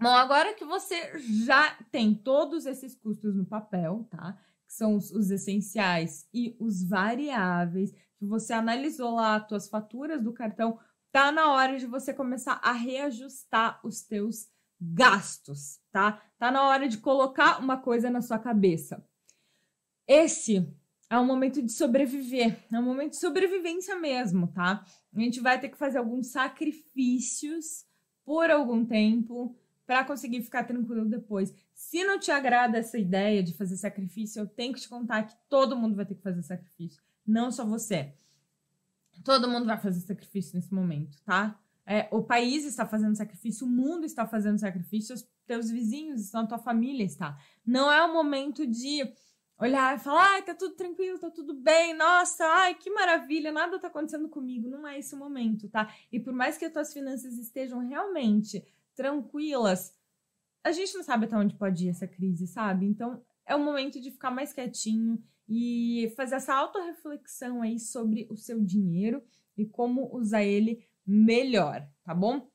[0.00, 4.37] Bom, agora que você já tem todos esses custos no papel, tá?
[4.66, 10.20] Que são os, os essenciais e os variáveis, que você analisou lá as tuas faturas
[10.20, 10.76] do cartão,
[11.12, 14.48] tá na hora de você começar a reajustar os teus
[14.80, 16.20] gastos, tá?
[16.37, 19.06] Tá na hora de colocar uma coisa na sua cabeça.
[20.08, 20.68] Esse
[21.12, 24.83] é um momento de sobreviver, é um momento de sobrevivência mesmo, tá?
[25.14, 27.85] A gente vai ter que fazer alguns sacrifícios
[28.25, 29.55] por algum tempo
[29.87, 31.55] para conseguir ficar tranquilo depois.
[31.75, 35.35] Se não te agrada essa ideia de fazer sacrifício, eu tenho que te contar que
[35.51, 38.14] todo mundo vai ter que fazer sacrifício, não só você.
[39.22, 41.61] Todo mundo vai fazer sacrifício nesse momento, tá?
[41.85, 46.40] É, o país está fazendo sacrifício, o mundo está fazendo sacrifício, os teus vizinhos estão,
[46.40, 47.37] a tua família está.
[47.66, 49.12] Não é o momento de
[49.62, 53.79] olhar e falar, ai, tá tudo tranquilo, tá tudo bem, nossa, ai, que maravilha, nada
[53.79, 54.68] tá acontecendo comigo.
[54.68, 55.94] Não é esse o momento, tá?
[56.11, 59.94] E por mais que as tuas finanças estejam realmente tranquilas,
[60.64, 62.87] a gente não sabe até onde pode ir essa crise, sabe?
[62.87, 68.37] Então é o momento de ficar mais quietinho e fazer essa autorreflexão aí sobre o
[68.37, 69.22] seu dinheiro
[69.57, 72.48] e como usar ele melhor, tá bom?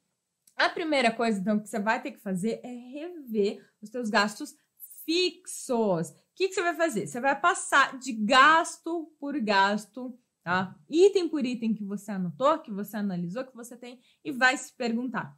[0.56, 4.58] A primeira coisa, então, que você vai ter que fazer é rever os seus gastos
[5.06, 6.16] fixos.
[6.38, 7.08] Que, que você vai fazer?
[7.08, 10.80] Você vai passar de gasto por gasto, tá?
[10.88, 14.72] Item por item que você anotou, que você analisou, que você tem, e vai se
[14.72, 15.36] perguntar: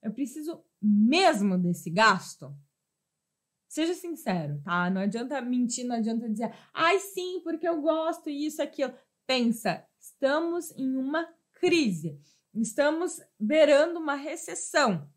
[0.00, 2.56] eu preciso mesmo desse gasto?
[3.68, 4.88] Seja sincero, tá?
[4.88, 8.94] Não adianta mentir, não adianta dizer, ai sim, porque eu gosto isso, aquilo.
[9.26, 12.20] Pensa, estamos em uma crise,
[12.54, 15.10] estamos beirando uma recessão.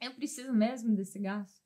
[0.00, 1.60] Eu preciso mesmo desse gasto?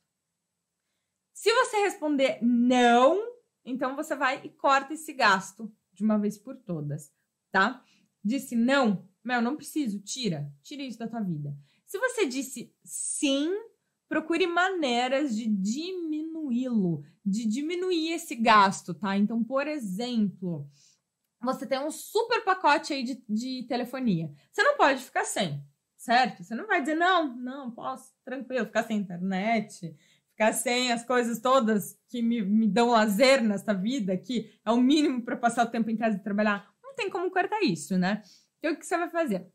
[1.34, 3.20] Se você responder não,
[3.64, 7.12] então você vai e corta esse gasto de uma vez por todas,
[7.50, 7.84] tá?
[8.24, 11.54] Disse não, meu, não preciso, tira, tira isso da tua vida.
[11.84, 13.50] Se você disse sim,
[14.08, 19.16] procure maneiras de diminuí-lo, de diminuir esse gasto, tá?
[19.16, 20.70] Então, por exemplo,
[21.42, 24.32] você tem um super pacote aí de, de telefonia.
[24.52, 25.62] Você não pode ficar sem,
[25.96, 26.44] certo?
[26.44, 29.96] Você não vai dizer, não, não, posso, tranquilo, ficar sem internet,
[30.34, 34.80] ficar sem as coisas todas que me, me dão lazer nessa vida, que é o
[34.80, 36.68] mínimo para passar o tempo em casa e trabalhar.
[36.82, 38.22] Não tem como cortar isso, né?
[38.58, 39.46] Então, o que você vai fazer?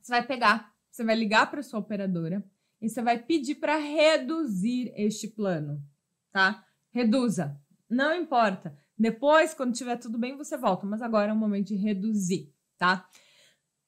[0.00, 2.44] Você vai pegar você vai ligar para sua operadora
[2.80, 5.82] e você vai pedir para reduzir este plano,
[6.30, 6.64] tá?
[6.90, 7.58] Reduza.
[7.88, 8.76] Não importa.
[8.98, 13.08] Depois, quando tiver tudo bem, você volta, mas agora é o momento de reduzir, tá?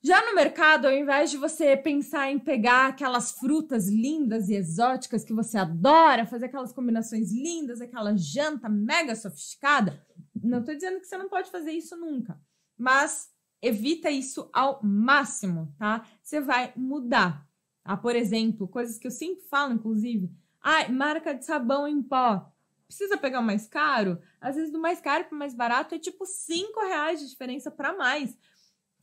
[0.06, 5.24] Já no mercado, ao invés de você pensar em pegar aquelas frutas lindas e exóticas
[5.24, 10.06] que você adora, fazer aquelas combinações lindas, aquela janta mega sofisticada,
[10.42, 12.38] não estou dizendo que você não pode fazer isso nunca,
[12.76, 13.30] mas
[13.62, 16.06] evita isso ao máximo, tá?
[16.22, 17.48] Você vai mudar.
[17.82, 17.96] Tá?
[17.96, 20.30] Por exemplo, coisas que eu sempre falo, inclusive.
[20.60, 22.52] Ah, marca de sabão em pó.
[22.86, 24.20] Precisa pegar o mais caro?
[24.38, 27.70] Às vezes, do mais caro para o mais barato é tipo 5 reais de diferença
[27.70, 28.36] para mais.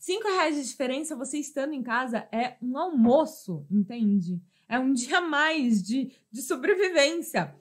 [0.02, 4.42] 5 reais de diferença, você estando em casa, é um almoço, entende?
[4.68, 7.56] É um dia a mais de, de sobrevivência.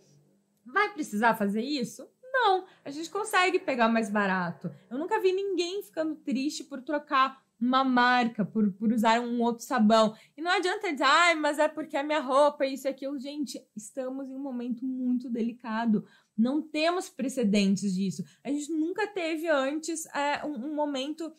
[0.64, 2.08] Vai precisar fazer isso?
[2.32, 4.70] Não, a gente consegue pegar mais barato.
[4.88, 9.62] Eu nunca vi ninguém ficando triste por trocar uma marca, por, por usar um outro
[9.62, 10.16] sabão.
[10.34, 13.18] E não adianta dizer, ai, mas é porque a minha roupa, isso e aquilo.
[13.18, 16.06] Gente, estamos em um momento muito delicado.
[16.34, 18.24] Não temos precedentes disso.
[18.42, 21.30] A gente nunca teve antes é, um, um momento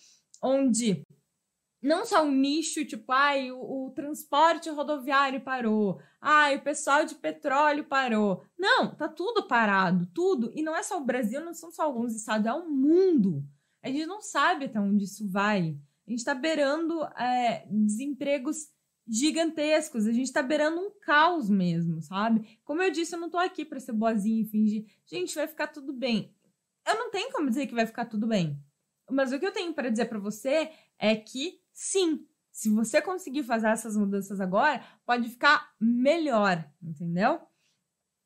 [0.41, 1.05] onde
[1.81, 7.15] não só um nicho, tipo, ai, o, o, transporte rodoviário parou, ai, o pessoal de
[7.15, 8.43] petróleo parou.
[8.57, 10.51] Não, tá tudo parado, tudo.
[10.55, 13.43] E não é só o Brasil, não são só alguns estados, é o mundo.
[13.81, 15.75] A gente não sabe até onde isso vai.
[16.05, 18.69] A gente está beirando é, desempregos
[19.07, 22.59] gigantescos, a gente está beirando um caos mesmo, sabe?
[22.63, 25.67] Como eu disse, eu não tô aqui para ser boazinha e fingir, gente, vai ficar
[25.67, 26.33] tudo bem.
[26.87, 28.61] Eu não tenho como dizer que vai ficar tudo bem
[29.11, 33.43] Mas o que eu tenho para dizer para você é que sim, se você conseguir
[33.43, 37.39] fazer essas mudanças agora, pode ficar melhor, entendeu?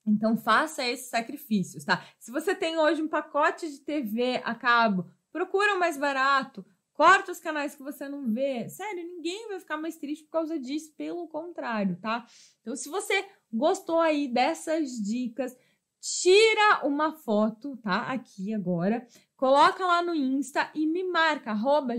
[0.06, 2.06] Então faça esses sacrifícios, tá?
[2.20, 7.32] Se você tem hoje um pacote de TV a cabo, procura o mais barato, corta
[7.32, 8.70] os canais que você não vê.
[8.70, 12.26] Sério, ninguém vai ficar mais triste por causa disso, pelo contrário, tá?
[12.62, 15.56] Então, se você gostou aí dessas dicas,
[16.00, 18.12] tira uma foto, tá?
[18.12, 19.08] Aqui agora,
[19.46, 21.94] coloca lá no Insta e me marca, arroba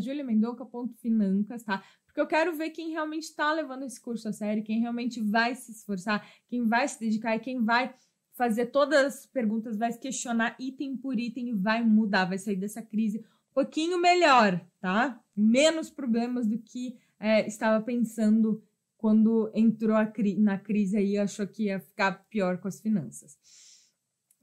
[1.65, 1.85] tá?
[2.05, 5.55] Porque eu quero ver quem realmente está levando esse curso a sério, quem realmente vai
[5.55, 7.95] se esforçar, quem vai se dedicar e quem vai
[8.33, 12.83] fazer todas as perguntas, vai questionar item por item e vai mudar, vai sair dessa
[12.83, 15.21] crise um pouquinho melhor, tá?
[15.37, 18.61] Menos problemas do que é, estava pensando
[18.99, 23.39] quando entrou cri na crise aí, achou que ia ficar pior com as finanças.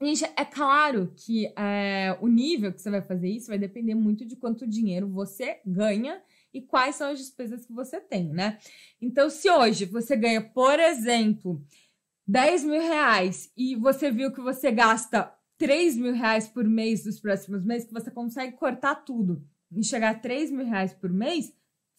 [0.04, 4.26] Gente, é claro que é, o nível que você vai fazer isso vai depender muito
[4.26, 6.20] de quanto dinheiro você ganha
[6.52, 8.58] e quais são as despesas que você tem, né?
[9.00, 11.64] Então, se hoje você ganha, por exemplo,
[12.26, 17.18] 10 mil reais e você viu que você gasta 3 mil reais por mês nos
[17.18, 19.42] próximos meses, que você consegue cortar tudo
[19.74, 21.50] e chegar a 3 mil reais por mês,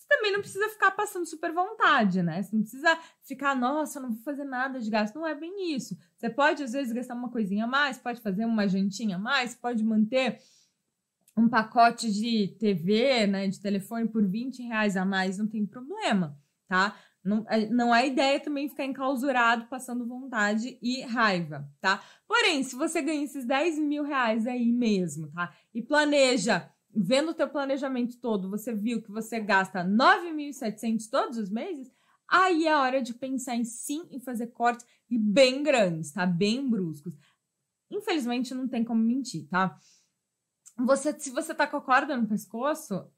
[0.06, 2.42] você também não precisa ficar passando super vontade, né?
[2.42, 5.16] Você não precisa ficar, nossa, não vou fazer nada de gasto.
[5.16, 5.98] Não é bem isso.
[6.16, 9.56] Você pode, às vezes, gastar uma coisinha a mais, pode fazer uma jantinha a mais,
[9.56, 10.40] pode manter
[11.36, 16.38] um pacote de TV, né, de telefone por 20 reais a mais, não tem problema,
[16.68, 16.96] tá?
[17.22, 22.02] Não, é, não é ideia também ficar enclausurado, passando vontade e raiva, tá?
[22.28, 25.54] Porém, se você ganha esses 10 mil reais aí mesmo, tá?
[25.74, 31.50] E planeja, vendo o teu planejamento todo, você viu que você gasta 9.700 todos os
[31.50, 31.92] meses,
[32.28, 36.26] aí é hora de pensar em sim em fazer cortes e bem grandes, tá?
[36.26, 37.16] Bem bruscos.
[37.92, 39.78] Infelizmente, não tem como mentir, tá?
[40.78, 43.10] você, se você tá com a corda no pescoço,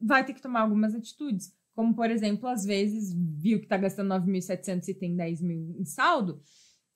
[0.00, 1.52] vai ter que tomar algumas atitudes.
[1.74, 5.84] Como, por exemplo, às vezes viu que tá gastando 9.700 e tem 10 mil em
[5.84, 6.40] saldo,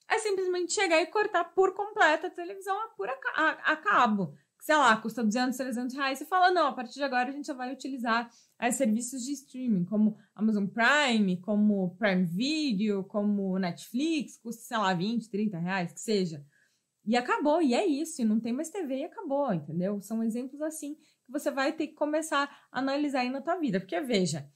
[0.08, 2.90] é simplesmente chegar e cortar por completo a televisão a,
[3.34, 4.34] a, a cabo.
[4.60, 6.18] Sei lá, custa 200, 300 reais.
[6.18, 9.32] Você fala, não, a partir de agora a gente só vai utilizar as serviços de
[9.32, 15.92] streaming, como Amazon Prime, como Prime Video, como Netflix, custa, sei lá, 20, 30 reais,
[15.92, 16.44] que seja.
[17.04, 20.02] E acabou, e é isso, e não tem mais TV e acabou, entendeu?
[20.02, 23.80] São exemplos assim que você vai ter que começar a analisar aí na tua vida.
[23.80, 24.46] Porque, veja,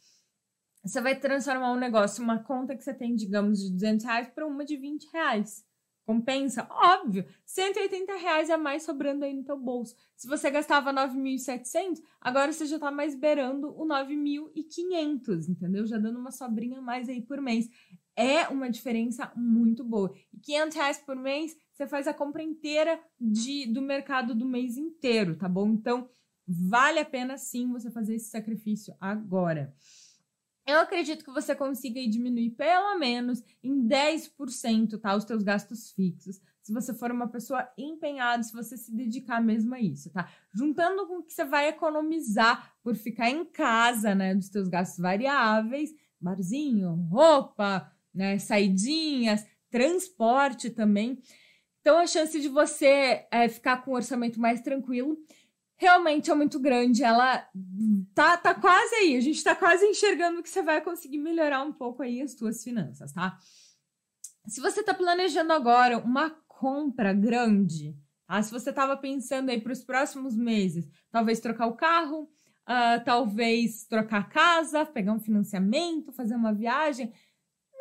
[0.85, 4.47] você vai transformar um negócio, uma conta que você tem, digamos, de 200 reais para
[4.47, 5.65] uma de 20 reais.
[6.13, 6.67] Compensa?
[6.71, 7.25] Óbvio.
[7.47, 9.97] 180 reais a mais sobrando aí no teu bolso.
[10.15, 15.87] Se você gastava 9.700, agora você já está mais beirando o 9.500, entendeu?
[15.87, 17.71] Já dando uma sobrinha a mais aí por mês.
[18.15, 20.13] É uma diferença muito boa.
[20.35, 24.77] E 500 reais por mês você faz a compra inteira de, do mercado do mês
[24.77, 25.71] inteiro, tá bom?
[25.71, 26.11] Então,
[26.47, 29.75] vale a pena sim você fazer esse sacrifício agora.
[30.67, 35.17] Eu acredito que você consiga diminuir pelo menos em 10%, tá?
[35.17, 36.41] Os teus gastos fixos.
[36.63, 40.31] Se você for uma pessoa empenhada, se você se dedicar mesmo a isso, tá?
[40.55, 44.35] Juntando com o que você vai economizar por ficar em casa, né?
[44.35, 48.39] Dos teus gastos variáveis, barzinho, roupa, né?
[48.39, 51.21] Saidinhas, transporte também.
[51.81, 55.19] Então, a chance de você é, ficar com um orçamento mais tranquilo
[55.83, 57.03] realmente é muito grande.
[57.03, 57.45] Ela
[58.15, 59.17] tá, tá quase aí.
[59.17, 62.63] A gente tá quase enxergando que você vai conseguir melhorar um pouco aí as suas
[62.63, 63.37] finanças, tá?
[64.47, 67.97] Se você tá planejando agora uma compra grande,
[68.29, 68.41] tá?
[68.41, 73.85] Se você tava pensando aí para os próximos meses, talvez trocar o carro, uh, talvez
[73.85, 77.13] trocar a casa, pegar um financiamento, fazer uma viagem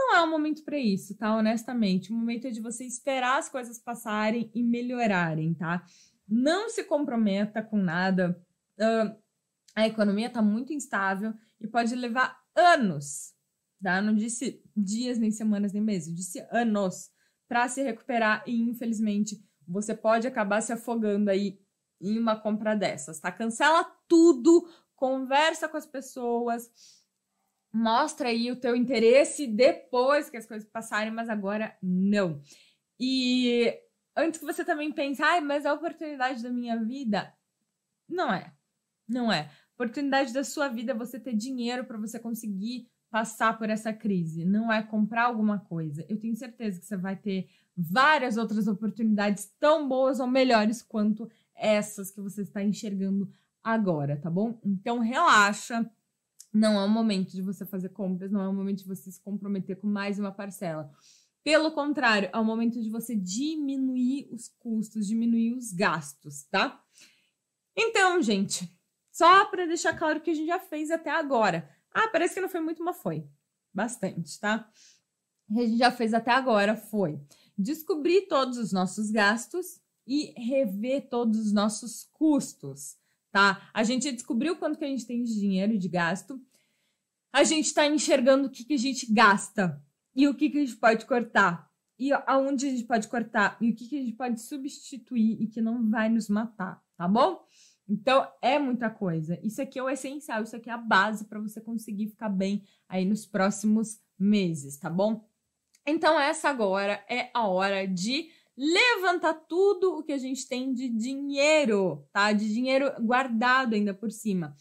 [0.01, 1.35] não é o momento para isso, tá?
[1.35, 5.83] Honestamente, o momento é de você esperar as coisas passarem e melhorarem, tá?
[6.31, 8.41] Não se comprometa com nada.
[8.79, 9.13] Uh,
[9.75, 13.33] a economia está muito instável e pode levar anos,
[13.83, 14.01] tá?
[14.01, 17.11] Não disse dias, nem semanas, nem meses, disse anos
[17.49, 21.59] para se recuperar e, infelizmente, você pode acabar se afogando aí
[21.99, 23.29] em uma compra dessas, tá?
[23.29, 24.65] Cancela tudo,
[24.95, 26.71] conversa com as pessoas,
[27.73, 32.41] mostra aí o teu interesse depois que as coisas passarem, mas agora não.
[32.97, 33.77] E
[34.15, 37.33] antes que você também pense, ah, mas a oportunidade da minha vida
[38.07, 38.53] não é.
[39.07, 39.49] Não é.
[39.73, 44.45] Oportunidade da sua vida é você ter dinheiro para você conseguir passar por essa crise,
[44.45, 46.05] não é comprar alguma coisa.
[46.07, 51.29] Eu tenho certeza que você vai ter várias outras oportunidades tão boas ou melhores quanto
[51.53, 53.29] essas que você está enxergando
[53.61, 54.59] agora, tá bom?
[54.63, 55.89] Então relaxa,
[56.53, 59.21] não é o momento de você fazer compras, não é o momento de você se
[59.21, 60.89] comprometer com mais uma parcela.
[61.43, 66.83] Pelo contrário, é o momento de você diminuir os custos, diminuir os gastos, tá?
[67.75, 68.69] Então, gente,
[69.11, 71.69] Só para deixar claro o que a gente já fez até agora.
[71.93, 73.27] Ah, parece que não foi muito, mas foi.
[73.73, 74.69] Bastante, tá?
[75.49, 77.19] O que a gente já fez até agora foi
[77.57, 82.95] descobrir todos os nossos gastos e rever todos os nossos custos,
[83.31, 83.69] tá?
[83.73, 86.41] A gente descobriu quanto que a gente tem de dinheiro de gasto.
[87.31, 89.81] A gente está enxergando o que, que a gente gasta
[90.15, 91.69] e o que, que a gente pode cortar.
[91.97, 95.47] E aonde a gente pode cortar e o que, que a gente pode substituir e
[95.47, 97.45] que não vai nos matar, tá bom?
[97.87, 99.39] Então, é muita coisa.
[99.43, 102.63] Isso aqui é o essencial, isso aqui é a base para você conseguir ficar bem
[102.87, 105.27] aí nos próximos meses, tá bom?
[105.85, 110.87] Então, essa agora é a hora de levantar tudo o que a gente tem de
[110.89, 112.31] dinheiro, tá?
[112.31, 114.55] De dinheiro guardado ainda por cima.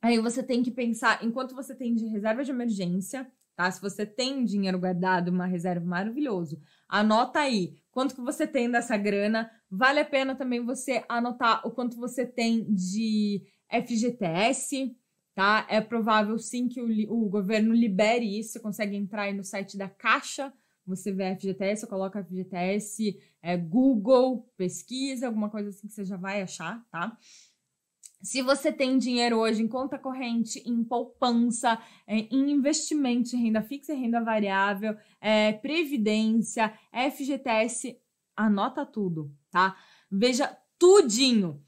[0.00, 3.70] Aí você tem que pensar enquanto você tem de reserva de emergência, tá?
[3.70, 8.96] Se você tem dinheiro guardado, uma reserva maravilhoso, anota aí quanto que você tem dessa
[8.96, 9.50] grana.
[9.70, 14.94] Vale a pena também você anotar o quanto você tem de FGTS,
[15.34, 15.66] tá?
[15.68, 18.52] É provável sim que o, o governo libere isso.
[18.52, 20.52] Você consegue entrar aí no site da Caixa,
[20.86, 26.42] você vê FGTS, coloca FGTS, é, Google, pesquisa, alguma coisa assim que você já vai
[26.42, 27.16] achar, tá?
[28.22, 33.62] Se você tem dinheiro hoje em conta corrente, em poupança, é, em investimento em renda
[33.62, 38.00] fixa e renda variável, é, previdência, FGTS,
[38.34, 39.76] anota tudo, tá?
[40.10, 41.62] Veja tudinho,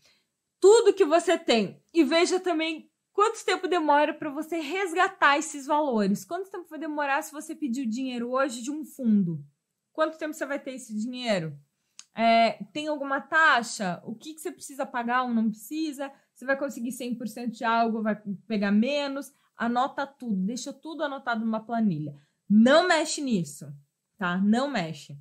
[0.60, 6.24] tudo que você tem e veja também Quanto tempo demora para você resgatar esses valores?
[6.24, 9.44] Quanto tempo vai demorar se você pedir o dinheiro hoje de um fundo?
[9.92, 11.58] Quanto tempo você vai ter esse dinheiro?
[12.14, 14.00] É, tem alguma taxa?
[14.04, 16.12] O que, que você precisa pagar ou não precisa?
[16.38, 18.14] Você vai conseguir 100% de algo, vai
[18.46, 19.32] pegar menos?
[19.56, 22.14] Anota tudo, deixa tudo anotado numa planilha.
[22.48, 23.74] Não mexe nisso,
[24.16, 24.38] tá?
[24.38, 25.18] Não mexe.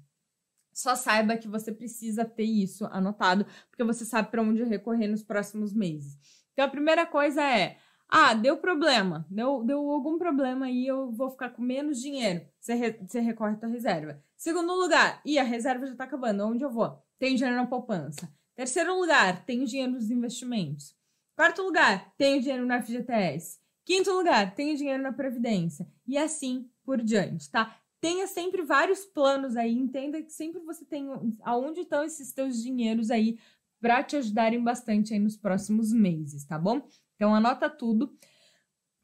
[0.72, 5.24] Só saiba que você precisa ter isso anotado, porque você sabe para onde recorrer nos
[5.24, 6.20] próximos meses.
[6.54, 11.32] Então, a primeira coisa é ah, deu problema, deu, deu algum problema aí, eu vou
[11.32, 12.46] ficar com menos dinheiro.
[12.60, 14.22] Você, re, você recorre à tua reserva.
[14.36, 17.04] Segundo lugar, e a reserva já está acabando, onde eu vou?
[17.18, 18.32] Tenho dinheiro na poupança.
[18.56, 20.96] Terceiro lugar, tenho dinheiro nos investimentos.
[21.38, 23.60] Quarto lugar, tenho dinheiro no FGTS.
[23.86, 25.88] Quinto lugar, tenho dinheiro na Previdência.
[26.08, 27.80] E assim por diante, tá?
[28.02, 31.08] Tenha sempre vários planos aí, entenda que sempre você tem
[31.44, 33.38] aonde estão esses teus dinheiros aí
[33.80, 36.82] para te ajudarem bastante aí nos próximos meses, tá bom?
[37.14, 38.18] Então anota tudo.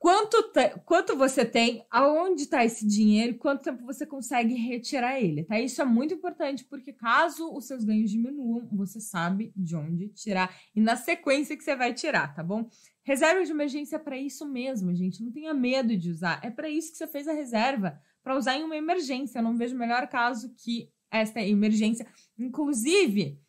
[0.03, 0.51] Quanto,
[0.83, 5.57] quanto você tem, aonde está esse dinheiro, quanto tempo você consegue retirar ele, tá?
[5.57, 10.53] Isso é muito importante, porque caso os seus ganhos diminuam, você sabe de onde tirar
[10.75, 12.69] e na sequência que você vai tirar, tá bom?
[13.01, 15.23] Reserva de emergência é para isso mesmo, gente.
[15.23, 16.37] Não tenha medo de usar.
[16.43, 19.39] É para isso que você fez a reserva, para usar em uma emergência.
[19.39, 22.05] Eu não vejo melhor caso que esta emergência.
[22.37, 23.39] Inclusive,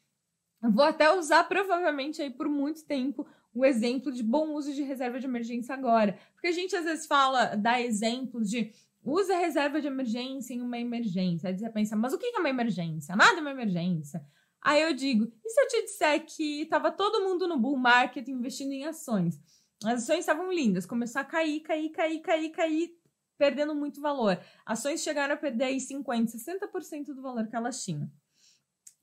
[0.62, 5.20] vou até usar provavelmente aí por muito tempo o exemplo de bom uso de reserva
[5.20, 6.18] de emergência agora.
[6.32, 10.78] Porque a gente às vezes fala, dá exemplos de usa reserva de emergência em uma
[10.78, 11.48] emergência.
[11.48, 13.14] Aí você pensa, mas o que é uma emergência?
[13.14, 14.24] Nada é uma emergência.
[14.60, 18.26] Aí eu digo, e se eu te disser que estava todo mundo no bull market
[18.28, 19.38] investindo em ações?
[19.84, 22.98] As ações estavam lindas, começou a cair, cair, cair, cair, cair,
[23.36, 24.40] perdendo muito valor.
[24.64, 28.10] Ações chegaram a perder aí 50%, 60% do valor que elas tinham.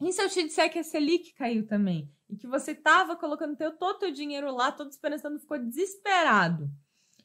[0.02, 2.12] E se eu te disser que a Selic caiu também?
[2.28, 6.70] E que você estava colocando teu, todo o teu dinheiro lá, todo esperançando, ficou desesperado.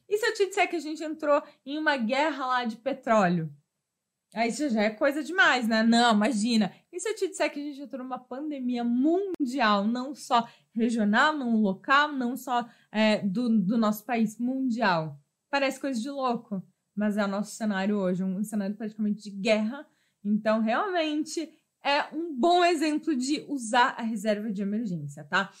[0.07, 3.51] E se eu te disser que a gente entrou em uma guerra lá de petróleo?
[4.33, 5.81] Aí isso já é coisa demais, né?
[5.81, 6.71] Não, imagina.
[6.91, 11.35] E se eu te disser que a gente entrou numa pandemia mundial, não só regional,
[11.35, 15.19] não local, não só é, do, do nosso país, mundial?
[15.49, 16.61] Parece coisa de louco,
[16.95, 19.87] mas é o nosso cenário hoje, um cenário praticamente de guerra.
[20.23, 21.49] Então, realmente,
[21.83, 25.51] é um bom exemplo de usar a reserva de emergência, tá?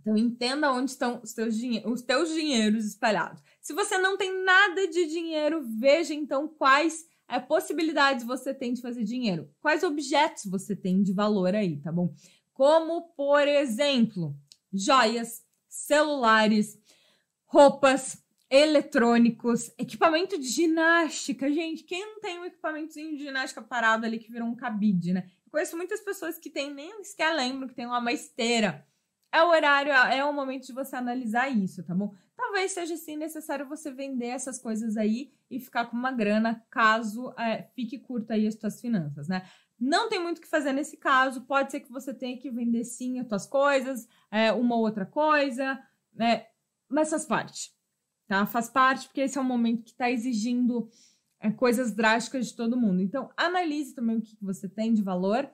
[0.00, 1.56] Então entenda onde estão os teus,
[1.86, 3.40] os teus dinheiros espalhados.
[3.60, 8.82] Se você não tem nada de dinheiro, veja então quais é, possibilidades você tem de
[8.82, 9.48] fazer dinheiro.
[9.60, 12.12] Quais objetos você tem de valor aí, tá bom?
[12.52, 14.36] Como, por exemplo,
[14.72, 16.78] joias, celulares,
[17.46, 18.22] roupas,
[18.52, 21.50] eletrônicos, equipamento de ginástica.
[21.50, 25.24] Gente, quem não tem um equipamentozinho de ginástica parado ali que virou um cabide, né?
[25.46, 28.86] Eu conheço muitas pessoas que têm, nem sequer lembram que tem uma esteira.
[29.32, 32.14] É o horário, é o momento de você analisar isso, tá bom?
[32.36, 37.32] Talvez seja sim necessário você vender essas coisas aí e ficar com uma grana caso
[37.38, 39.48] é, fique curta aí as suas finanças, né?
[39.80, 42.84] Não tem muito o que fazer nesse caso, pode ser que você tenha que vender
[42.84, 45.82] sim as suas coisas, é, uma outra coisa,
[46.12, 46.48] né?
[46.90, 47.72] Mas faz parte
[48.32, 48.46] tá?
[48.46, 50.88] Faz parte, porque esse é um momento que está exigindo
[51.38, 53.02] é, coisas drásticas de todo mundo.
[53.02, 55.50] Então, analise também o que você tem de valor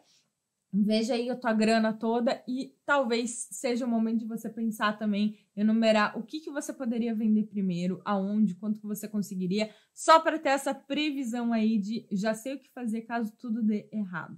[0.70, 5.38] Veja aí a tua grana toda e talvez seja o momento de você pensar também,
[5.56, 10.38] enumerar o que, que você poderia vender primeiro, aonde, quanto que você conseguiria, só para
[10.38, 14.36] ter essa previsão aí de já sei o que fazer caso tudo dê errado,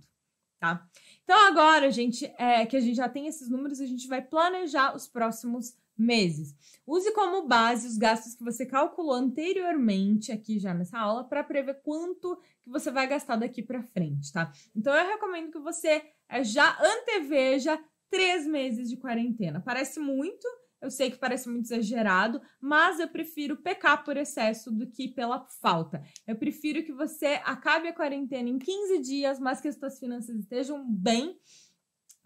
[0.61, 0.88] tá?
[1.24, 4.95] Então agora, gente, é, que a gente já tem esses números, a gente vai planejar
[4.95, 6.55] os próximos meses.
[6.86, 11.80] Use como base os gastos que você calculou anteriormente aqui já nessa aula para prever
[11.82, 14.51] quanto que você vai gastar daqui para frente, tá?
[14.74, 17.78] Então eu recomendo que você eh, já anteveja
[18.11, 19.61] três meses de quarentena.
[19.61, 20.46] Parece muito,
[20.80, 25.46] eu sei que parece muito exagerado, mas eu prefiro pecar por excesso do que pela
[25.61, 26.03] falta.
[26.26, 30.36] Eu prefiro que você acabe a quarentena em 15 dias, mas que as suas finanças
[30.36, 31.38] estejam bem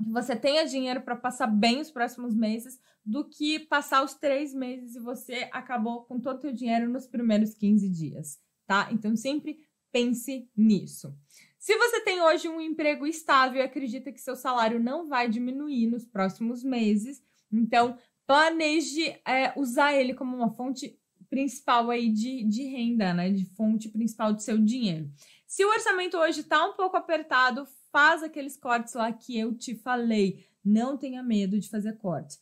[0.03, 4.55] que você tenha dinheiro para passar bem os próximos meses, do que passar os três
[4.55, 8.89] meses e você acabou com todo o seu dinheiro nos primeiros 15 dias, tá?
[8.91, 9.59] Então sempre
[9.93, 11.15] pense nisso.
[11.59, 15.87] Se você tem hoje um emprego estável e acredita que seu salário não vai diminuir
[15.87, 17.97] nos próximos meses, então
[18.27, 20.99] planeje é, usar ele como uma fonte
[21.29, 23.31] principal aí de, de renda, né?
[23.31, 25.11] De fonte principal do seu dinheiro.
[25.47, 29.75] Se o orçamento hoje está um pouco apertado, faz aqueles cortes lá que eu te
[29.75, 30.47] falei.
[30.65, 32.41] Não tenha medo de fazer cortes.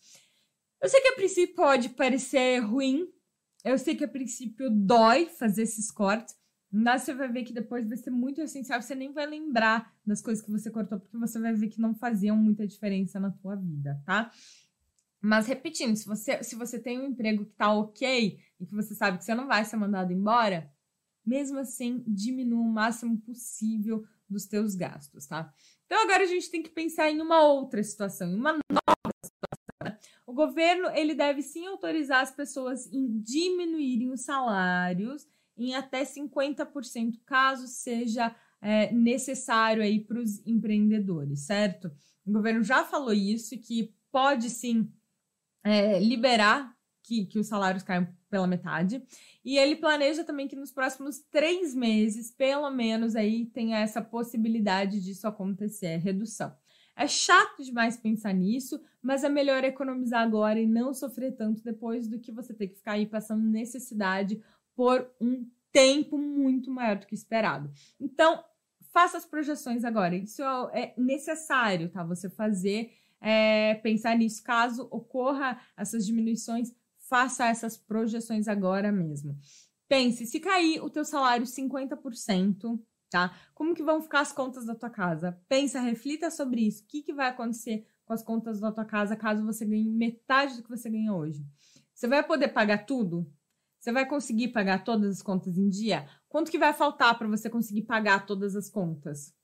[0.82, 3.08] Eu sei que a princípio pode parecer ruim,
[3.64, 6.36] eu sei que a princípio dói fazer esses cortes,
[6.68, 10.20] mas você vai ver que depois vai ser muito essencial, você nem vai lembrar das
[10.20, 13.54] coisas que você cortou, porque você vai ver que não faziam muita diferença na tua
[13.54, 14.32] vida, tá?
[15.20, 18.92] Mas repetindo, se você, se você tem um emprego que tá ok e que você
[18.92, 20.68] sabe que você não vai ser mandado embora,
[21.24, 25.54] mesmo assim, diminua o máximo possível dos teus gastos, tá?
[25.86, 29.01] Então agora a gente tem que pensar em uma outra situação, em uma nova?
[30.32, 35.28] O governo ele deve sim autorizar as pessoas em diminuírem os salários
[35.58, 41.92] em até 50%, caso seja é, necessário aí para os empreendedores, certo?
[42.24, 44.90] O governo já falou isso, que pode sim
[45.62, 49.04] é, liberar que, que os salários caiam pela metade.
[49.44, 54.98] E ele planeja também que nos próximos três meses, pelo menos, aí tenha essa possibilidade
[54.98, 56.56] disso acontecer, redução.
[56.94, 62.06] É chato demais pensar nisso, mas é melhor economizar agora e não sofrer tanto depois
[62.06, 64.42] do que você ter que ficar aí passando necessidade
[64.74, 67.72] por um tempo muito maior do que esperado.
[67.98, 68.44] Então,
[68.92, 70.14] faça as projeções agora.
[70.14, 72.04] Isso é necessário, tá?
[72.04, 74.44] Você fazer, é, pensar nisso.
[74.44, 76.74] Caso ocorra essas diminuições,
[77.08, 79.36] faça essas projeções agora mesmo.
[79.88, 82.80] Pense, se cair o teu salário 50%,
[83.12, 83.36] tá?
[83.54, 85.38] Como que vão ficar as contas da tua casa?
[85.48, 86.82] Pensa, reflita sobre isso.
[86.82, 90.56] O que, que vai acontecer com as contas da tua casa caso você ganhe metade
[90.56, 91.46] do que você ganha hoje?
[91.94, 93.30] Você vai poder pagar tudo?
[93.78, 96.08] Você vai conseguir pagar todas as contas em dia?
[96.28, 99.34] Quanto que vai faltar para você conseguir pagar todas as contas?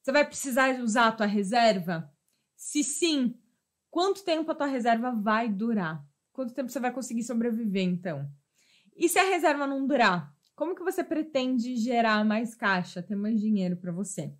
[0.00, 2.10] Você vai precisar usar a tua reserva?
[2.56, 3.34] Se sim,
[3.90, 6.02] quanto tempo a tua reserva vai durar?
[6.32, 8.26] Quanto tempo você vai conseguir sobreviver, então?
[8.96, 10.34] E se a reserva não durar?
[10.58, 14.34] Como que você pretende gerar mais caixa, ter mais dinheiro para você?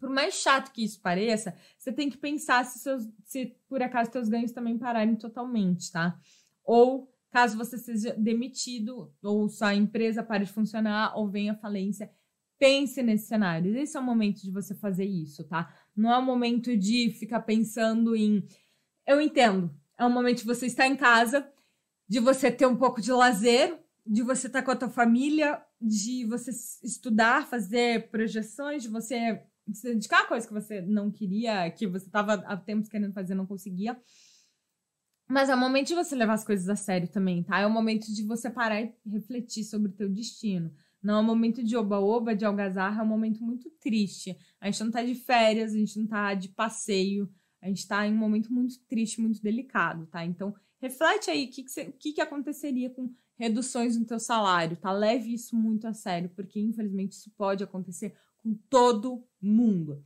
[0.00, 4.10] Por mais chato que isso pareça, você tem que pensar se, seus, se por acaso
[4.10, 6.18] seus ganhos também pararem totalmente, tá?
[6.64, 12.10] Ou caso você seja demitido, ou sua empresa pare de funcionar, ou venha falência,
[12.58, 13.76] pense nesse cenário.
[13.76, 15.70] Esse é o momento de você fazer isso, tá?
[15.94, 18.42] Não é o momento de ficar pensando em.
[19.06, 21.46] Eu entendo, é um momento de você estar em casa,
[22.08, 26.24] de você ter um pouco de lazer, de você estar com a tua família, de
[26.26, 26.50] você
[26.82, 29.42] estudar, fazer projeções, de você
[29.72, 33.34] se dedicar a coisas que você não queria, que você estava há tempos querendo fazer
[33.34, 34.00] não conseguia.
[35.28, 37.58] Mas é o momento de você levar as coisas a sério também, tá?
[37.58, 40.72] É o momento de você parar e refletir sobre o teu destino.
[41.02, 44.36] Não é um momento de oba-oba, de algazarra, é um momento muito triste.
[44.60, 47.28] A gente não tá de férias, a gente não tá de passeio,
[47.60, 50.24] a gente está em um momento muito triste, muito delicado, tá?
[50.24, 54.76] Então, reflete aí o que, que, o que, que aconteceria com reduções no teu salário,
[54.76, 54.90] tá?
[54.92, 60.02] Leve isso muito a sério, porque infelizmente isso pode acontecer com todo mundo.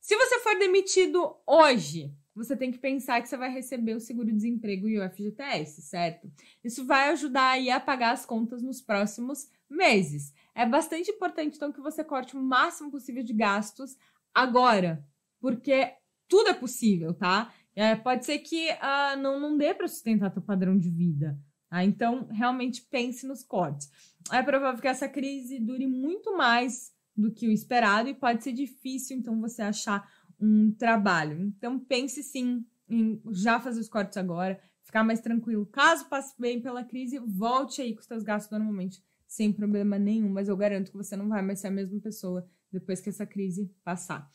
[0.00, 4.88] Se você for demitido hoje, você tem que pensar que você vai receber o seguro-desemprego
[4.88, 6.30] e o FGTS, certo?
[6.64, 10.32] Isso vai ajudar aí a pagar as contas nos próximos meses.
[10.54, 13.96] É bastante importante, então, que você corte o máximo possível de gastos
[14.34, 15.04] agora,
[15.40, 15.92] porque
[16.28, 17.52] tudo é possível, tá?
[17.74, 21.38] É, pode ser que uh, não, não dê para sustentar teu padrão de vida.
[21.70, 21.84] Tá?
[21.84, 23.88] Então, realmente pense nos cortes.
[24.32, 28.52] É provável que essa crise dure muito mais do que o esperado e pode ser
[28.52, 30.06] difícil, então, você achar
[30.38, 31.40] um trabalho.
[31.40, 35.64] Então, pense sim em já fazer os cortes agora, ficar mais tranquilo.
[35.66, 40.28] Caso passe bem pela crise, volte aí com os seus gastos normalmente, sem problema nenhum,
[40.28, 43.24] mas eu garanto que você não vai mais ser a mesma pessoa depois que essa
[43.24, 44.28] crise passar.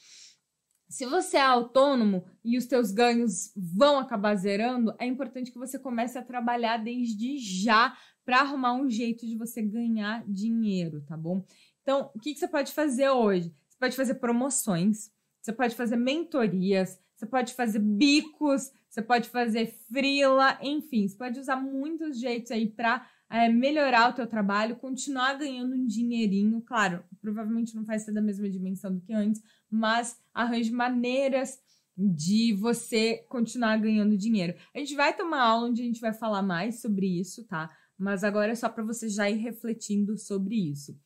[0.88, 5.80] Se você é autônomo e os teus ganhos vão acabar zerando, é importante que você
[5.80, 11.44] comece a trabalhar desde já para arrumar um jeito de você ganhar dinheiro, tá bom?
[11.82, 13.54] Então, o que, que você pode fazer hoje?
[13.68, 15.12] Você pode fazer promoções,
[15.42, 21.40] você pode fazer mentorias, você pode fazer bicos, você pode fazer frila, enfim, você pode
[21.40, 27.04] usar muitos jeitos aí para é, melhorar o teu trabalho, continuar ganhando um dinheirinho, claro,
[27.22, 31.60] provavelmente não vai ser da mesma dimensão do que antes, mas arranje maneiras
[31.98, 34.54] de você continuar ganhando dinheiro.
[34.74, 37.70] A gente vai ter uma aula onde a gente vai falar mais sobre isso, tá?
[37.98, 40.98] Mas agora é só para você já ir refletindo sobre isso.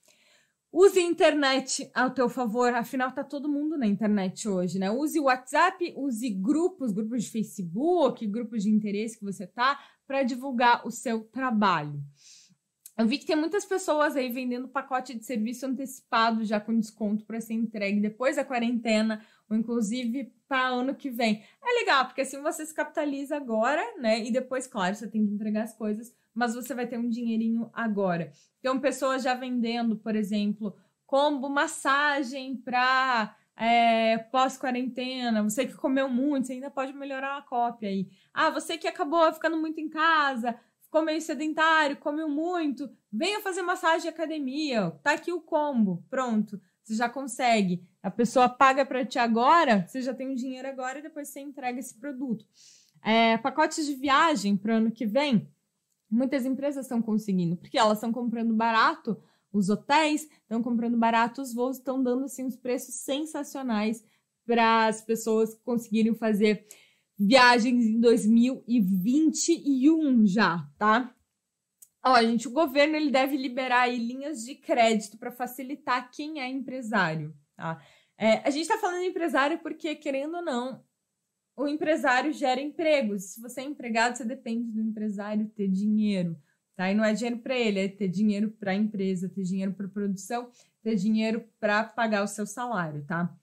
[0.72, 4.92] Use a internet ao teu favor, afinal tá todo mundo na internet hoje, né?
[4.92, 9.80] Use o WhatsApp, use grupos, grupos de Facebook, grupos de interesse que você tá
[10.10, 12.02] para divulgar o seu trabalho.
[12.98, 17.24] Eu vi que tem muitas pessoas aí vendendo pacote de serviço antecipado já com desconto
[17.26, 21.44] para ser entregue depois da quarentena ou inclusive para ano que vem.
[21.64, 24.26] É legal, porque assim você se capitaliza agora, né?
[24.26, 27.70] E depois, claro, você tem que entregar as coisas, mas você vai ter um dinheirinho
[27.72, 28.32] agora.
[28.60, 36.48] Então, pessoas já vendendo, por exemplo, combo massagem para é, pós-quarentena, você que comeu muito,
[36.48, 38.08] você ainda pode melhorar a cópia aí.
[38.34, 43.62] Ah, você que acabou ficando muito em casa, ficou meio sedentário, comeu muito, venha fazer
[43.62, 47.86] massagem academia, tá aqui o combo, pronto, você já consegue.
[48.02, 51.42] A pessoa paga para ti agora, você já tem o dinheiro agora e depois você
[51.42, 52.46] entrega esse produto.
[53.04, 55.52] É, pacotes de viagem para o ano que vem,
[56.10, 59.22] muitas empresas estão conseguindo, porque elas estão comprando barato,
[59.52, 64.04] os hotéis estão comprando barato, os voos estão dando assim uns preços sensacionais
[64.46, 66.66] para as pessoas conseguirem fazer
[67.18, 71.14] viagens em 2021 já, tá?
[72.04, 76.48] Ó, gente, o governo ele deve liberar aí linhas de crédito para facilitar quem é
[76.48, 77.82] empresário, tá?
[78.18, 80.84] É, a gente está falando de empresário porque, querendo ou não,
[81.56, 83.34] o empresário gera empregos.
[83.34, 86.38] Se você é empregado, você depende do empresário ter dinheiro,
[86.80, 86.90] tá?
[86.90, 89.86] E não é dinheiro para ele, é ter dinheiro para a empresa, ter dinheiro para
[89.90, 90.50] produção,
[90.82, 93.38] ter dinheiro para pagar o seu salário, tá?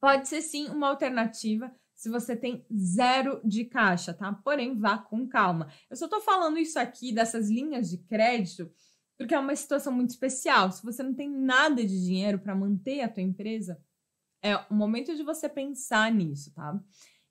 [0.00, 4.32] Pode ser sim uma alternativa se você tem zero de caixa, tá?
[4.32, 5.68] Porém, vá com calma.
[5.90, 8.72] Eu só tô falando isso aqui dessas linhas de crédito
[9.18, 10.72] porque é uma situação muito especial.
[10.72, 13.78] Se você não tem nada de dinheiro para manter a tua empresa,
[14.40, 16.82] é o momento de você pensar nisso, tá?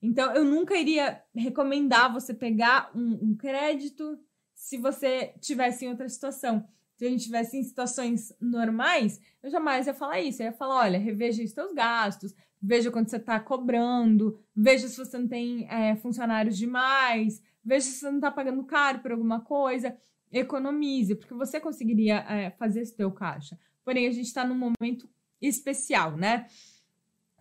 [0.03, 4.19] Então, eu nunca iria recomendar você pegar um, um crédito
[4.61, 6.63] se você tivesse em outra situação.
[6.95, 10.39] Se a gente tivesse em situações normais, eu jamais ia falar isso.
[10.39, 12.31] Eu ia falar, olha, reveja os teus gastos,
[12.61, 17.93] veja quanto você está cobrando, veja se você não tem é, funcionários demais, veja se
[17.93, 19.97] você não está pagando caro por alguma coisa,
[20.31, 23.57] economize, porque você conseguiria é, fazer esse teu caixa.
[23.83, 25.09] Porém, a gente está num momento
[25.41, 26.45] especial, né?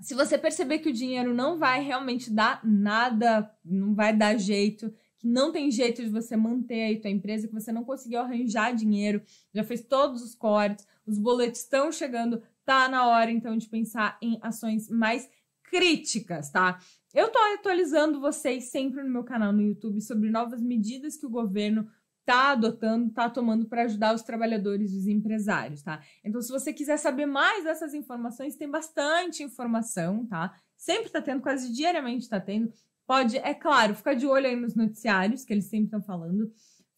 [0.00, 4.90] Se você perceber que o dinheiro não vai realmente dar nada, não vai dar jeito,
[5.20, 8.74] que não tem jeito de você manter aí tua empresa, que você não conseguiu arranjar
[8.74, 9.22] dinheiro,
[9.54, 14.16] já fez todos os cortes, os boletos estão chegando, tá na hora então de pensar
[14.22, 15.28] em ações mais
[15.62, 16.80] críticas, tá?
[17.12, 21.30] Eu tô atualizando vocês sempre no meu canal no YouTube sobre novas medidas que o
[21.30, 21.86] governo
[22.24, 26.00] tá adotando, tá tomando para ajudar os trabalhadores e os empresários, tá?
[26.24, 30.54] Então, se você quiser saber mais dessas informações, tem bastante informação, tá?
[30.76, 32.72] Sempre tá tendo, quase diariamente tá tendo.
[33.10, 36.48] Pode, é claro, ficar de olho aí nos noticiários, que eles sempre estão falando.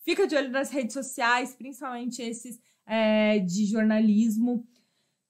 [0.05, 4.63] Fica de olho nas redes sociais, principalmente esses é, de jornalismo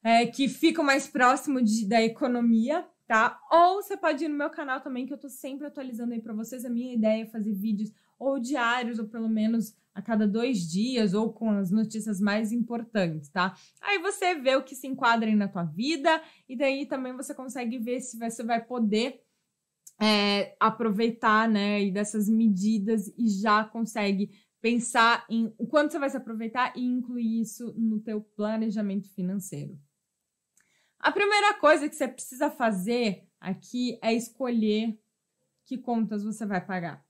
[0.03, 3.39] é, que ficam mais próximo de, da economia, tá?
[3.49, 6.35] Ou você pode ir no meu canal também, que eu tô sempre atualizando aí para
[6.35, 6.64] vocês.
[6.64, 11.14] A minha ideia é fazer vídeos ou diários, ou pelo menos a cada dois dias,
[11.14, 13.57] ou com as notícias mais importantes, tá?
[13.80, 17.33] Aí você vê o que se enquadra aí na tua vida, e daí também você
[17.33, 19.22] consegue ver se você vai poder
[20.03, 26.11] é, aproveitar, né, e dessas medidas e já consegue pensar em o quanto você vai
[26.11, 29.78] se aproveitar e incluir isso no teu planejamento financeiro.
[30.98, 34.98] A primeira coisa que você precisa fazer aqui é escolher
[35.64, 37.05] que contas você vai pagar.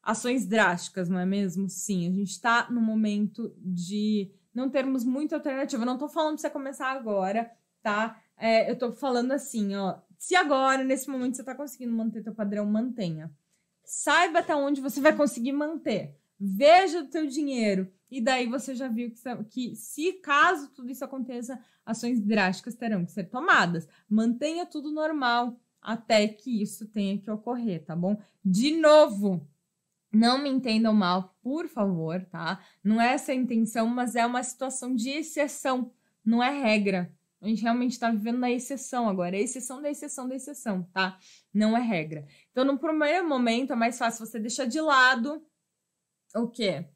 [0.00, 1.68] Ações drásticas, não é mesmo?
[1.68, 5.82] Sim, a gente está no momento de não termos muita alternativa.
[5.82, 7.50] Eu não estou falando para você começar agora,
[7.82, 8.22] tá?
[8.36, 9.98] É, eu estou falando assim, ó.
[10.20, 13.34] Se agora, nesse momento, você está conseguindo manter teu padrão, mantenha.
[13.82, 16.14] Saiba até onde você vai conseguir manter.
[16.38, 17.90] Veja o teu dinheiro.
[18.10, 23.02] E daí você já viu que, que, se caso tudo isso aconteça, ações drásticas terão
[23.02, 23.88] que ser tomadas.
[24.06, 28.20] Mantenha tudo normal até que isso tenha que ocorrer, tá bom?
[28.44, 29.48] De novo,
[30.12, 32.62] não me entendam mal, por favor, tá?
[32.84, 35.90] Não é essa a intenção, mas é uma situação de exceção,
[36.22, 37.10] não é regra,
[37.40, 39.36] A gente realmente está vivendo na exceção agora.
[39.36, 41.18] É exceção da exceção da exceção, tá?
[41.52, 42.26] Não é regra.
[42.50, 45.42] Então, no primeiro momento, é mais fácil você deixar de lado
[46.34, 46.86] o quê?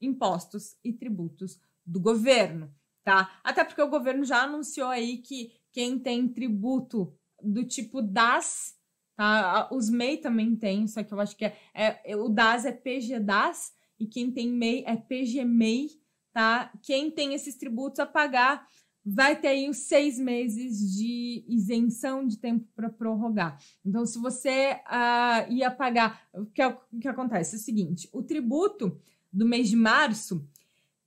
[0.00, 3.40] Impostos e tributos do governo, tá?
[3.42, 8.74] Até porque o governo já anunciou aí que quem tem tributo do tipo DAS,
[9.16, 9.68] tá?
[9.72, 13.20] Os MEI também tem, só que eu acho que é, é o DAS é PG
[13.20, 15.88] DAS e quem tem MEI é PG MEI,
[16.32, 16.70] tá?
[16.82, 18.66] Quem tem esses tributos a pagar
[19.04, 23.60] vai ter aí os seis meses de isenção de tempo para prorrogar.
[23.84, 28.08] Então, se você uh, ia pagar, o que, é o que acontece é o seguinte:
[28.12, 28.98] o tributo
[29.32, 30.48] do mês de março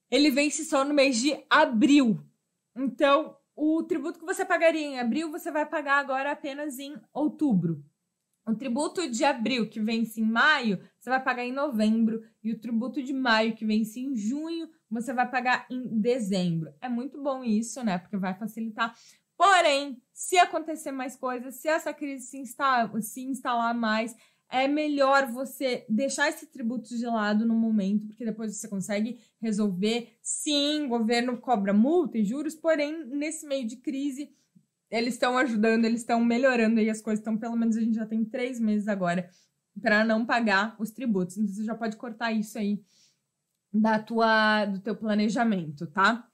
[0.09, 2.21] ele vence só no mês de abril.
[2.75, 7.83] Então, o tributo que você pagaria em abril, você vai pagar agora apenas em outubro.
[8.47, 12.23] O tributo de abril, que vence em maio, você vai pagar em novembro.
[12.41, 16.73] E o tributo de maio, que vence em junho, você vai pagar em dezembro.
[16.79, 17.97] É muito bom isso, né?
[17.97, 18.95] Porque vai facilitar.
[19.35, 24.15] Porém, se acontecer mais coisas, se essa crise se instalar, se instalar mais,
[24.49, 30.17] é melhor você deixar esse tributo de lado no momento, porque depois você consegue resolver.
[30.21, 34.31] Sim, o governo cobra multa e juros, porém, nesse meio de crise,
[34.89, 37.21] eles estão ajudando, eles estão melhorando aí as coisas.
[37.21, 39.29] Então, pelo menos a gente já tem três meses agora
[39.81, 41.38] para não pagar os tributos.
[41.38, 42.81] Então, você já pode cortar isso aí
[43.71, 46.27] da tua, do teu planejamento, tá?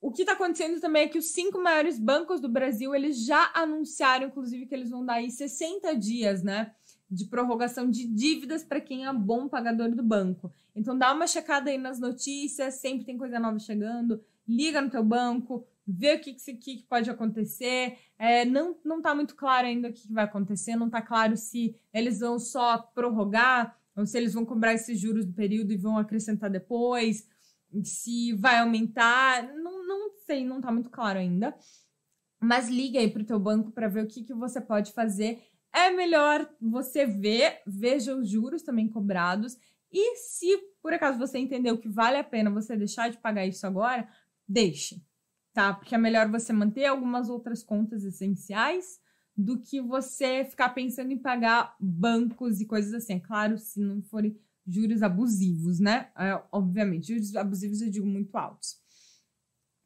[0.00, 3.50] O que está acontecendo também é que os cinco maiores bancos do Brasil, eles já
[3.54, 6.74] anunciaram, inclusive, que eles vão dar aí 60 dias, né?
[7.10, 10.52] de prorrogação de dívidas para quem é bom pagador do banco.
[10.76, 15.02] Então dá uma checada aí nas notícias, sempre tem coisa nova chegando, liga no teu
[15.02, 17.98] banco, vê o que, que, que pode acontecer.
[18.18, 21.36] É, não, não tá muito claro ainda o que, que vai acontecer, não tá claro
[21.36, 25.76] se eles vão só prorrogar ou se eles vão cobrar esses juros do período e
[25.76, 27.28] vão acrescentar depois,
[27.84, 31.54] se vai aumentar, não, não sei, não tá muito claro ainda.
[32.40, 35.90] Mas liga aí pro teu banco para ver o que, que você pode fazer é
[35.90, 39.56] melhor você ver, veja os juros também cobrados.
[39.92, 43.66] E se por acaso você entendeu que vale a pena você deixar de pagar isso
[43.66, 44.08] agora,
[44.48, 45.02] deixe,
[45.52, 45.74] tá?
[45.74, 49.00] Porque é melhor você manter algumas outras contas essenciais
[49.36, 53.14] do que você ficar pensando em pagar bancos e coisas assim.
[53.14, 56.10] É claro, se não forem juros abusivos, né?
[56.16, 58.76] É, obviamente, juros abusivos eu digo muito altos.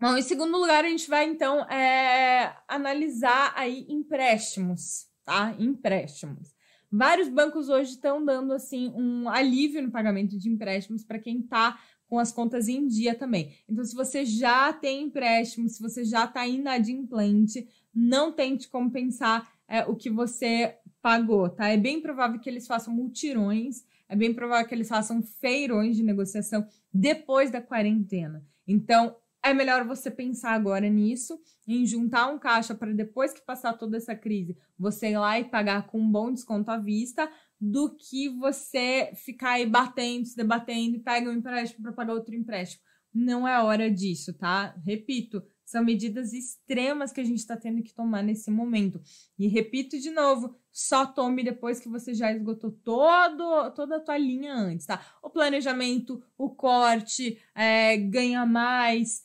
[0.00, 5.54] Bom, em segundo lugar, a gente vai então é, analisar aí empréstimos tá?
[5.58, 6.54] Empréstimos.
[6.92, 11.80] Vários bancos hoje estão dando assim um alívio no pagamento de empréstimos para quem está
[12.08, 13.54] com as contas em dia também.
[13.68, 19.84] Então, se você já tem empréstimo, se você já está inadimplente, não tente compensar é,
[19.84, 21.68] o que você pagou, tá?
[21.68, 26.02] É bem provável que eles façam multirões, é bem provável que eles façam feirões de
[26.02, 28.44] negociação depois da quarentena.
[28.66, 31.38] Então, é melhor você pensar agora nisso,
[31.68, 35.44] em juntar um caixa para depois que passar toda essa crise, você ir lá e
[35.44, 37.30] pagar com um bom desconto à vista,
[37.60, 42.34] do que você ficar aí batendo, se debatendo e pega um empréstimo para pagar outro
[42.34, 42.82] empréstimo.
[43.12, 44.74] Não é hora disso, tá?
[44.84, 49.00] Repito, são medidas extremas que a gente está tendo que tomar nesse momento.
[49.38, 54.18] E repito de novo, só tome depois que você já esgotou todo, toda a tua
[54.18, 55.00] linha antes, tá?
[55.22, 59.23] O planejamento, o corte, é, ganha mais,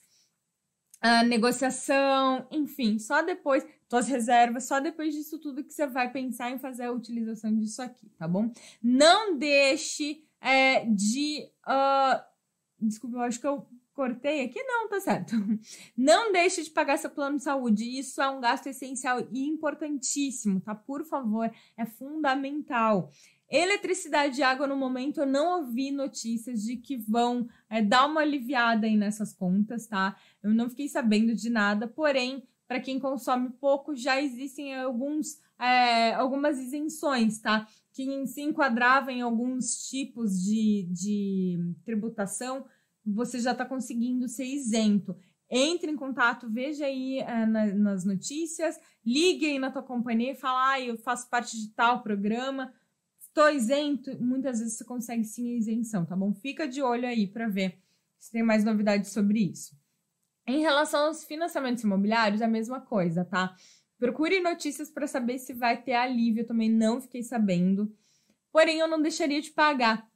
[1.02, 6.52] a negociação, enfim, só depois, tuas reservas, só depois disso tudo que você vai pensar
[6.52, 8.52] em fazer a utilização disso aqui, tá bom?
[8.82, 11.50] Não deixe é, de.
[11.66, 12.22] Uh,
[12.88, 15.36] desculpa, eu acho que eu cortei aqui, não, tá certo.
[15.98, 18.00] Não deixe de pagar seu plano de saúde.
[18.00, 20.74] Isso é um gasto essencial e importantíssimo, tá?
[20.74, 23.12] Por favor, é fundamental.
[23.50, 28.22] Eletricidade e água, no momento, eu não ouvi notícias de que vão é, dar uma
[28.22, 30.16] aliviada aí nessas contas, tá?
[30.44, 36.14] Eu não fiquei sabendo de nada, porém, para quem consome pouco, já existem alguns, é,
[36.14, 37.68] algumas isenções, tá?
[37.92, 42.64] Que se enquadravam em alguns tipos de, de tributação,
[43.04, 45.16] você já está conseguindo ser isento.
[45.50, 50.36] Entre em contato, veja aí é, na, nas notícias, ligue aí na tua companhia e
[50.36, 52.72] fala, ah, eu faço parte de tal programa,
[53.40, 56.34] estou isento, muitas vezes você consegue sim a isenção, tá bom?
[56.34, 57.80] Fica de olho aí para ver
[58.18, 59.78] se tem mais novidades sobre isso.
[60.46, 63.56] Em relação aos financiamentos imobiliários, a mesma coisa, tá?
[63.98, 66.42] Procure notícias para saber se vai ter alívio.
[66.42, 67.96] Eu também não fiquei sabendo.
[68.52, 70.10] Porém, eu não deixaria de pagar.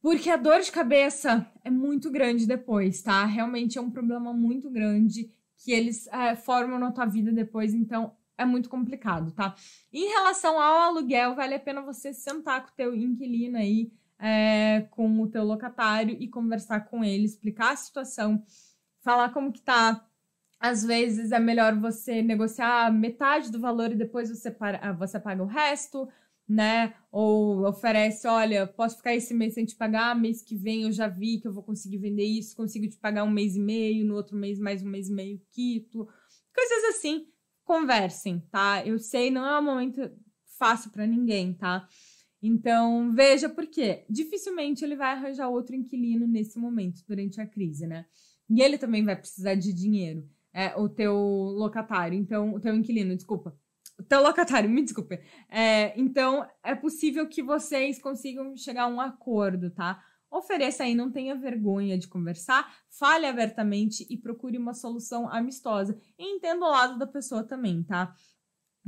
[0.00, 3.24] Porque a dor de cabeça é muito grande depois, tá?
[3.24, 7.72] Realmente é um problema muito grande que eles é, formam na tua vida depois.
[7.72, 9.54] Então, é muito complicado, tá?
[9.92, 14.86] Em relação ao aluguel, vale a pena você sentar com o teu inquilino aí, é,
[14.90, 18.42] com o teu locatário e conversar com ele, explicar a situação,
[19.02, 20.06] falar como que tá
[20.62, 25.18] às vezes é melhor você negociar metade do valor e depois você, para, ah, você
[25.18, 26.08] paga o resto,
[26.48, 26.94] né?
[27.10, 31.08] Ou oferece, olha, posso ficar esse mês sem te pagar, mês que vem eu já
[31.08, 34.14] vi que eu vou conseguir vender isso, consigo te pagar um mês e meio, no
[34.14, 36.06] outro mês mais um mês e meio quito.
[36.54, 37.26] Coisas assim,
[37.72, 38.86] conversem, tá?
[38.86, 40.10] Eu sei, não é um momento
[40.58, 41.88] fácil para ninguém, tá?
[42.42, 44.04] Então, veja por quê.
[44.10, 48.04] Dificilmente ele vai arranjar outro inquilino nesse momento, durante a crise, né?
[48.50, 53.16] E ele também vai precisar de dinheiro é, o teu locatário, então, o teu inquilino,
[53.16, 53.56] desculpa.
[53.98, 55.18] O teu locatário, me desculpe.
[55.48, 59.98] É, então, é possível que vocês consigam chegar a um acordo, tá?
[60.32, 65.96] Ofereça aí, não tenha vergonha de conversar, fale abertamente e procure uma solução amistosa.
[66.18, 68.14] E entenda o lado da pessoa também, tá?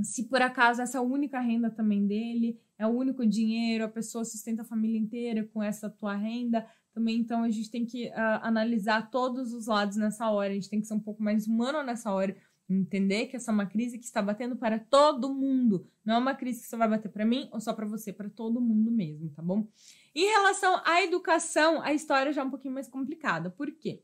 [0.03, 3.89] Se por acaso essa é a única renda também dele, é o único dinheiro, a
[3.89, 8.07] pessoa sustenta a família inteira com essa tua renda, também, então, a gente tem que
[8.07, 11.49] uh, analisar todos os lados nessa hora, a gente tem que ser um pouco mais
[11.49, 12.37] humano nessa hora,
[12.69, 16.35] entender que essa é uma crise que está batendo para todo mundo, não é uma
[16.35, 19.31] crise que só vai bater para mim ou só para você, para todo mundo mesmo,
[19.31, 19.69] tá bom?
[20.15, 24.03] Em relação à educação, a história já é um pouquinho mais complicada, por quê?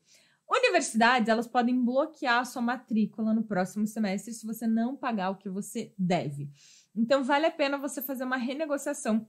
[0.48, 5.36] Universidades, elas podem bloquear a sua matrícula no próximo semestre se você não pagar o
[5.36, 6.50] que você deve.
[6.94, 9.28] Então, vale a pena você fazer uma renegociação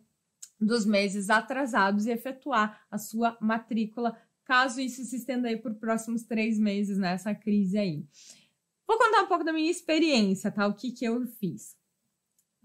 [0.60, 6.24] dos meses atrasados e efetuar a sua matrícula, caso isso se estenda aí por próximos
[6.24, 8.04] três meses nessa crise aí.
[8.92, 10.68] Vou contar um pouco da minha experiência, tá?
[10.68, 11.78] O que, que eu fiz.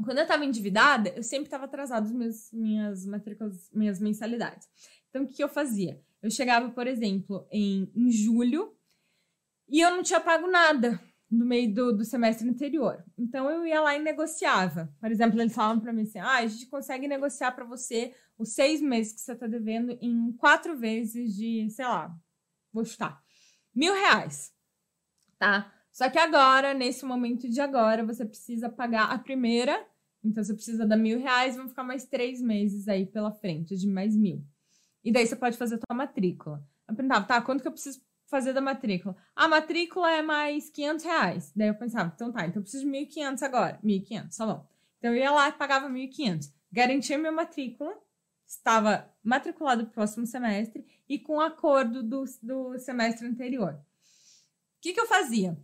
[0.04, 4.66] Quando eu estava endividada, eu sempre estava atrasado as minhas matrículas, minhas mensalidades.
[5.08, 6.02] Então, o que, que eu fazia?
[6.20, 8.76] Eu chegava, por exemplo, em, em julho
[9.68, 11.00] e eu não tinha pago nada
[11.30, 13.04] no meio do, do semestre anterior.
[13.16, 14.92] Então eu ia lá e negociava.
[14.98, 18.52] Por exemplo, eles falavam para mim assim: ah, a gente consegue negociar para você os
[18.52, 22.12] seis meses que você está devendo em quatro vezes de, sei lá,
[22.72, 23.22] vou chutar,
[23.72, 24.52] mil reais,
[25.38, 25.72] tá?
[25.96, 29.82] Só que agora, nesse momento de agora, você precisa pagar a primeira,
[30.22, 33.88] então você precisa dar mil reais, vão ficar mais três meses aí pela frente, de
[33.88, 34.44] mais mil.
[35.02, 36.62] E daí você pode fazer a tua matrícula.
[36.86, 39.16] Eu perguntava, tá, quanto que eu preciso fazer da matrícula.
[39.34, 41.52] A matrícula é mais 500 reais.
[41.56, 43.80] Daí eu pensava, então tá, então eu preciso de 1.500 agora.
[43.82, 44.68] 1.500, tá bom.
[44.98, 46.52] Então eu ia lá e pagava 1.500.
[46.70, 47.96] Garantia minha matrícula,
[48.46, 53.72] estava matriculado para o próximo semestre e com acordo do, do semestre anterior.
[53.72, 55.56] O que, que eu fazia?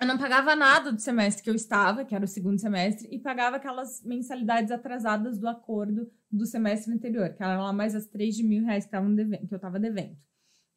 [0.00, 3.18] Eu não pagava nada do semestre que eu estava, que era o segundo semestre, e
[3.18, 8.34] pagava aquelas mensalidades atrasadas do acordo do semestre anterior, que eram lá mais as 3
[8.34, 10.16] de mil reais que, eu estava devendo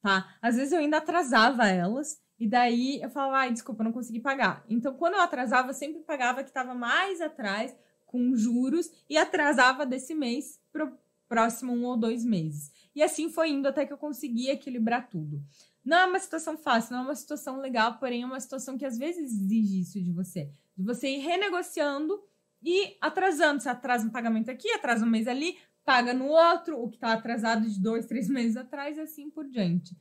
[0.01, 0.37] tá?
[0.41, 4.63] Às vezes eu ainda atrasava elas, e daí eu falava, ai, desculpa, não consegui pagar.
[4.69, 9.85] Então, quando eu atrasava, eu sempre pagava que estava mais atrás, com juros, e atrasava
[9.85, 10.97] desse mês para o
[11.27, 12.71] próximo um ou dois meses.
[12.95, 15.43] E assim foi indo até que eu consegui equilibrar tudo.
[15.87, 18.85] Não é uma situação fácil, não é uma situação legal, porém é uma situação que
[18.85, 20.51] às vezes exige isso de você.
[20.75, 22.21] De você ir renegociando
[22.61, 23.63] e atrasando.
[23.63, 27.13] Você atrasa um pagamento aqui, atrasa um mês ali, paga no outro, o que está
[27.13, 29.95] atrasado de dois, três meses atrás e assim por diante.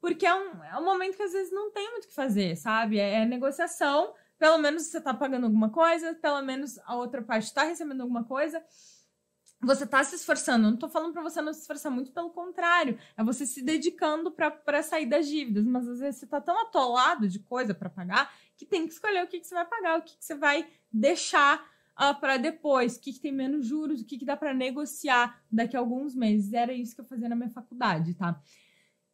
[0.00, 2.54] Porque é um, é um momento que às vezes não tem muito o que fazer,
[2.56, 3.00] sabe?
[3.00, 7.46] É, é negociação, pelo menos você está pagando alguma coisa, pelo menos a outra parte
[7.46, 8.62] está recebendo alguma coisa.
[9.62, 10.66] Você está se esforçando.
[10.66, 12.98] Não estou falando para você não se esforçar, muito pelo contrário.
[13.16, 15.64] É você se dedicando para sair das dívidas.
[15.64, 19.24] Mas às vezes você está tão atolado de coisa para pagar que tem que escolher
[19.24, 22.96] o que, que você vai pagar, o que, que você vai deixar uh, para depois,
[22.96, 26.14] o que, que, tem menos juros, o que, que dá para negociar daqui a alguns
[26.14, 26.52] meses.
[26.52, 28.40] Era isso que eu fazia na minha faculdade, tá?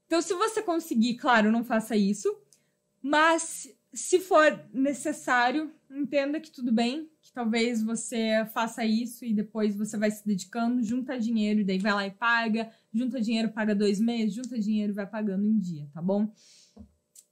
[0.07, 2.35] Então, se você conseguir, claro, não faça isso,
[3.03, 9.97] mas se for necessário, entenda que tudo bem, talvez você faça isso e depois você
[9.97, 14.01] vai se dedicando, junta dinheiro e daí vai lá e paga, junta dinheiro, paga dois
[14.01, 16.34] meses, junta dinheiro e vai pagando em dia, tá bom?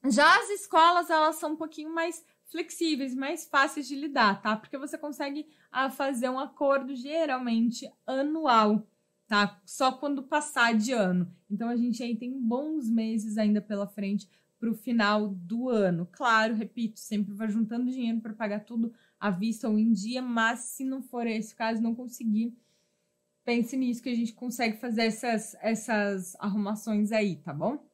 [0.09, 4.55] Já as escolas, elas são um pouquinho mais flexíveis, mais fáceis de lidar, tá?
[4.55, 8.87] Porque você consegue ah, fazer um acordo geralmente anual,
[9.27, 9.61] tá?
[9.67, 11.35] Só quando passar de ano.
[11.51, 16.09] Então a gente aí tem bons meses ainda pela frente para o final do ano.
[16.13, 20.61] Claro, repito, sempre vai juntando dinheiro para pagar tudo à vista ou em dia, mas
[20.61, 22.57] se não for esse caso, não conseguir,
[23.45, 27.87] pense nisso que a gente consegue fazer essas, essas arrumações aí, tá bom?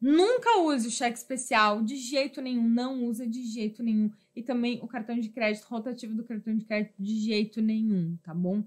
[0.00, 4.10] Nunca use o cheque especial, de jeito nenhum, não usa de jeito nenhum.
[4.34, 8.32] E também o cartão de crédito rotativo do cartão de crédito, de jeito nenhum, tá
[8.32, 8.60] bom?
[8.60, 8.66] O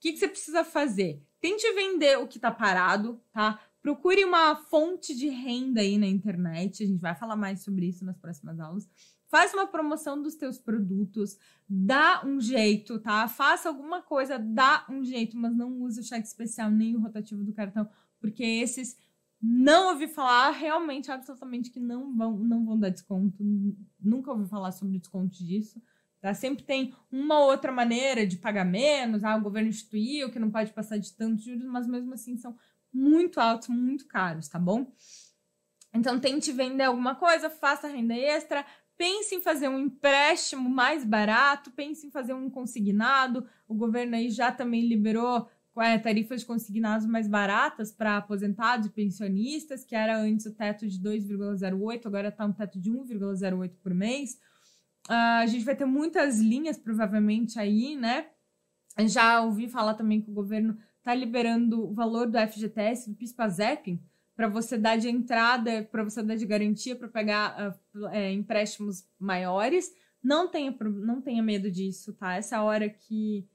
[0.00, 1.22] que, que você precisa fazer?
[1.40, 3.60] Tente vender o que tá parado, tá?
[3.80, 6.82] Procure uma fonte de renda aí na internet.
[6.82, 8.88] A gente vai falar mais sobre isso nas próximas aulas.
[9.32, 13.26] Faz uma promoção dos teus produtos, dá um jeito, tá?
[13.28, 17.42] Faça alguma coisa, dá um jeito, mas não use o cheque especial nem o rotativo
[17.42, 17.88] do cartão,
[18.20, 18.96] porque esses
[19.44, 23.36] Não ouvi falar realmente, absolutamente, que não vão, não vão dar desconto.
[24.00, 25.82] Nunca ouvi falar sobre desconto disso.
[26.20, 26.32] Tá?
[26.34, 29.24] Sempre tem uma outra maneira de pagar menos.
[29.24, 32.56] Ah, o governo instituiu que não pode passar de tantos juros, mas mesmo assim são
[32.92, 34.92] muito altos, muito caros, tá bom?
[35.94, 38.64] Então tente vender alguma coisa, faça renda extra,
[39.02, 43.44] pense em fazer um empréstimo mais barato, pense em fazer um consignado.
[43.66, 45.48] O governo aí já também liberou
[45.78, 50.86] é, tarifas de consignados mais baratas para aposentados e pensionistas, que era antes o teto
[50.86, 54.34] de 2,08, agora está um teto de 1,08 por mês.
[55.08, 58.26] Uh, a gente vai ter muitas linhas, provavelmente, aí, né?
[59.08, 64.00] Já ouvi falar também que o governo está liberando o valor do FGTS, do PIS-PASEP,
[64.34, 69.06] para você dar de entrada, para você dar de garantia para pegar uh, é, empréstimos
[69.18, 69.90] maiores.
[70.22, 72.34] Não tenha, não tenha medo disso, tá?
[72.34, 73.48] Essa hora que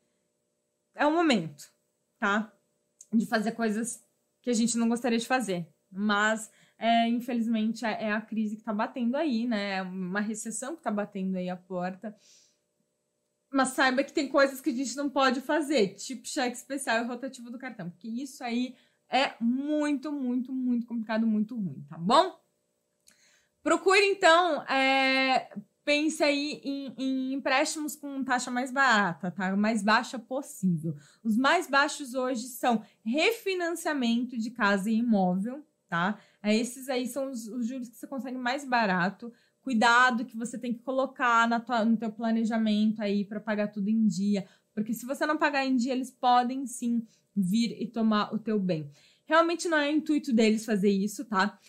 [0.96, 1.78] é o momento
[2.20, 2.52] tá?
[3.14, 4.04] De fazer coisas
[4.42, 5.68] que a gente não gostaria de fazer.
[5.92, 9.78] Mas, é, infelizmente, é, é a crise que está batendo aí, né?
[9.78, 12.16] É uma recessão que está batendo aí a porta.
[13.52, 17.08] Mas saiba que tem coisas que a gente não pode fazer, tipo cheque especial e
[17.08, 18.76] rotativo do cartão, porque isso aí
[19.10, 22.38] é muito, muito, muito complicado, muito ruim, tá bom?
[23.64, 25.50] Procure, então, é,
[25.84, 29.56] pense aí em, em, empréstimos com taxa mais barata, tá?
[29.56, 30.96] Mais baixa possível.
[31.24, 36.20] Os mais baixos hoje são refinanciamento de casa e imóvel, tá?
[36.44, 39.32] É, esses aí são os, os juros que você consegue mais barato.
[39.62, 43.90] Cuidado que você tem que colocar na tua, no teu planejamento aí para pagar tudo
[43.90, 47.06] em dia, porque se você não pagar em dia, eles podem sim
[47.38, 48.90] vir e tomar o teu bem.
[49.26, 51.60] Realmente não é intuito deles fazer isso, tá?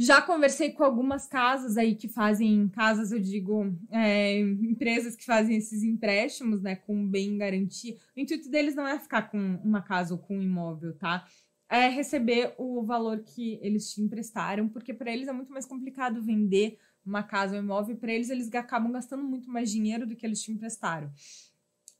[0.00, 5.56] Já conversei com algumas casas aí que fazem, casas eu digo, é, empresas que fazem
[5.56, 7.96] esses empréstimos, né, com bem garantia.
[8.16, 11.26] O intuito deles não é ficar com uma casa ou com um imóvel, tá?
[11.68, 16.22] É receber o valor que eles te emprestaram, porque para eles é muito mais complicado
[16.22, 20.24] vender uma casa ou imóvel, para eles eles acabam gastando muito mais dinheiro do que
[20.24, 21.10] eles te emprestaram.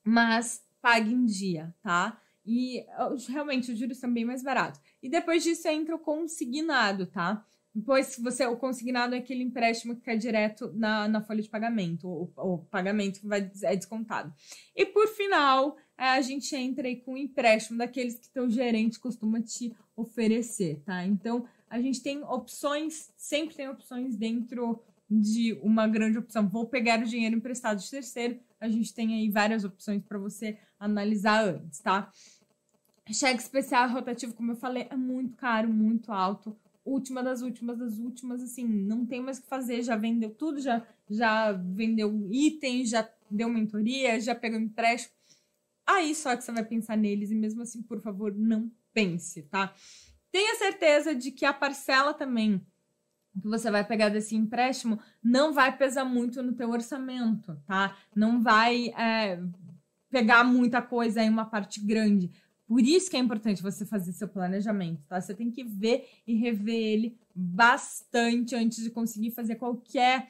[0.04, 2.20] Mas pague em dia, tá?
[2.50, 2.86] E
[3.28, 4.80] realmente os juros são bem mais baratos.
[5.02, 7.44] E depois disso entra o consignado, tá?
[7.74, 12.08] Depois, você, o consignado é aquele empréstimo que cai direto na, na folha de pagamento,
[12.08, 14.32] o, o pagamento vai, é descontado.
[14.74, 18.98] E por final, é, a gente entra aí com o empréstimo daqueles que teu gerente
[18.98, 21.04] costuma te oferecer, tá?
[21.04, 26.48] Então, a gente tem opções, sempre tem opções dentro de uma grande opção.
[26.48, 30.58] Vou pegar o dinheiro emprestado de terceiro, a gente tem aí várias opções para você
[30.80, 32.10] analisar antes, tá?
[33.12, 36.56] Cheque especial rotativo, como eu falei, é muito caro, muito alto
[36.88, 40.60] última das últimas das últimas, assim, não tem mais o que fazer, já vendeu tudo,
[40.60, 45.12] já, já vendeu itens, já deu mentoria, já pegou empréstimo.
[45.86, 49.72] Aí só que você vai pensar neles e mesmo assim, por favor, não pense, tá?
[50.32, 52.60] Tenha certeza de que a parcela também
[53.40, 57.96] que você vai pegar desse empréstimo não vai pesar muito no teu orçamento, tá?
[58.14, 59.40] Não vai é,
[60.10, 62.30] pegar muita coisa em uma parte grande.
[62.68, 65.18] Por isso que é importante você fazer seu planejamento, tá?
[65.18, 70.28] Você tem que ver e rever ele bastante antes de conseguir fazer qualquer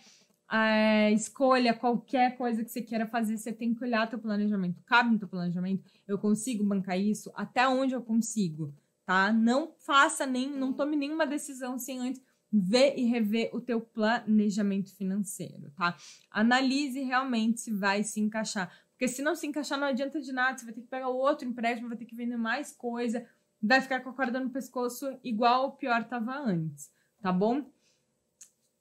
[0.51, 4.81] é, escolha, qualquer coisa que você queira fazer, você tem que olhar teu planejamento.
[4.87, 5.83] Cabe no teu planejamento?
[6.07, 7.33] Eu consigo bancar isso?
[7.35, 8.73] Até onde eu consigo?
[9.05, 9.33] Tá?
[9.33, 12.23] Não faça nem, não tome nenhuma decisão sem antes
[12.53, 15.97] ver e rever o teu planejamento financeiro, tá?
[16.31, 18.73] Analise realmente se vai se encaixar.
[18.99, 20.59] Porque se não se encaixar, não adianta de nada.
[20.59, 23.25] Você vai ter que pegar outro empréstimo, vai ter que vender mais coisa,
[23.63, 26.91] vai ficar com a corda no pescoço igual o pior estava antes,
[27.23, 27.71] tá bom?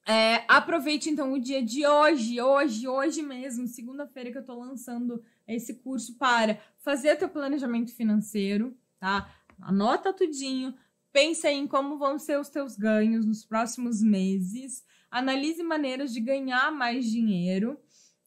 [0.08, 5.24] É, aproveite então o dia de hoje, hoje, hoje mesmo, segunda-feira que eu tô lançando
[5.48, 9.32] esse curso para fazer teu planejamento financeiro, tá?
[9.62, 10.74] Anota tudinho,
[11.14, 16.72] pensa em como vão ser os teus ganhos nos próximos meses, analise maneiras de ganhar
[16.72, 17.80] mais dinheiro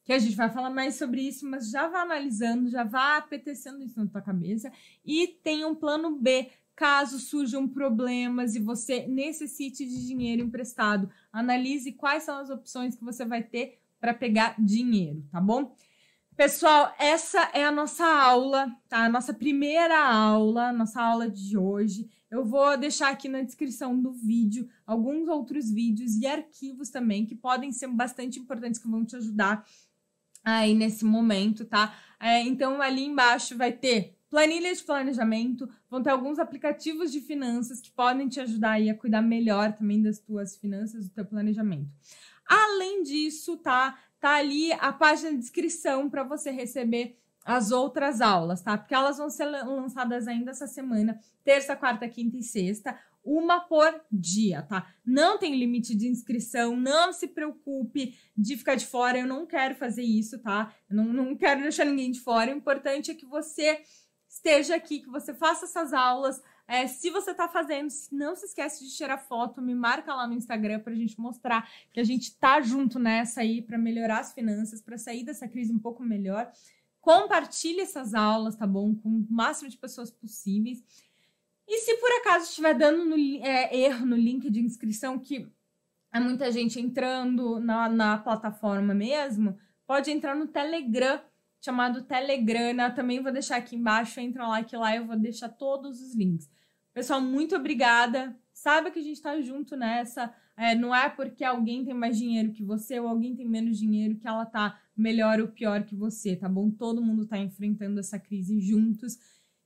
[0.03, 3.83] que a gente vai falar mais sobre isso, mas já vá analisando, já vá apetecendo
[3.83, 4.71] isso na tua cabeça
[5.05, 11.09] e tem um plano B caso surjam problemas e você necessite de dinheiro emprestado.
[11.31, 15.75] Analise quais são as opções que você vai ter para pegar dinheiro, tá bom?
[16.35, 19.05] Pessoal, essa é a nossa aula, tá?
[19.05, 22.09] A nossa primeira aula, nossa aula de hoje.
[22.31, 27.35] Eu vou deixar aqui na descrição do vídeo alguns outros vídeos e arquivos também que
[27.35, 29.63] podem ser bastante importantes que vão te ajudar
[30.43, 31.95] aí nesse momento, tá?
[32.19, 37.81] É, então, ali embaixo vai ter planilha de planejamento, vão ter alguns aplicativos de finanças
[37.81, 41.89] que podem te ajudar aí a cuidar melhor também das tuas finanças, do teu planejamento.
[42.47, 43.99] Além disso, tá?
[44.19, 48.77] Tá ali a página de inscrição para você receber as outras aulas, tá?
[48.77, 52.97] Porque elas vão ser lançadas ainda essa semana, terça, quarta, quinta e sexta.
[53.23, 54.93] Uma por dia, tá?
[55.05, 59.75] Não tem limite de inscrição, não se preocupe de ficar de fora, eu não quero
[59.75, 60.73] fazer isso, tá?
[60.89, 62.51] Eu não, não quero deixar ninguém de fora.
[62.51, 63.81] O importante é que você
[64.27, 66.41] esteja aqui, que você faça essas aulas.
[66.67, 70.33] É, se você tá fazendo, não se esquece de tirar foto, me marca lá no
[70.33, 74.81] Instagram pra gente mostrar que a gente tá junto nessa aí para melhorar as finanças,
[74.81, 76.49] para sair dessa crise um pouco melhor.
[77.01, 78.95] Compartilhe essas aulas, tá bom?
[78.95, 80.83] Com o máximo de pessoas possíveis.
[81.73, 85.47] E se por acaso estiver dando no, é, erro no link de inscrição, que
[86.13, 89.57] é muita gente entrando na, na plataforma mesmo,
[89.87, 91.21] pode entrar no Telegram,
[91.61, 92.91] chamado Telegrana.
[92.91, 96.49] Também vou deixar aqui embaixo, entra lá que lá eu vou deixar todos os links.
[96.93, 98.37] Pessoal, muito obrigada.
[98.53, 100.35] Saiba que a gente está junto nessa.
[100.57, 104.17] É, não é porque alguém tem mais dinheiro que você ou alguém tem menos dinheiro
[104.17, 106.69] que ela tá melhor ou pior que você, tá bom?
[106.69, 109.17] Todo mundo está enfrentando essa crise juntos.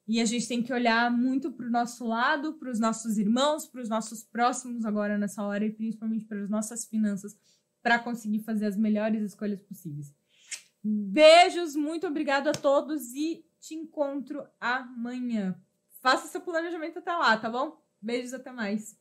[0.08, 3.66] E a gente tem que olhar muito para o nosso lado, para os nossos irmãos,
[3.66, 7.36] para os nossos próximos agora nessa hora e principalmente para as nossas finanças
[7.82, 10.14] para conseguir fazer as melhores escolhas possíveis.
[10.84, 15.60] Beijos, muito obrigado a todos e te encontro amanhã.
[16.02, 17.84] Faça seu planejamento até lá, tá bom?
[18.00, 18.96] Beijos, até mais.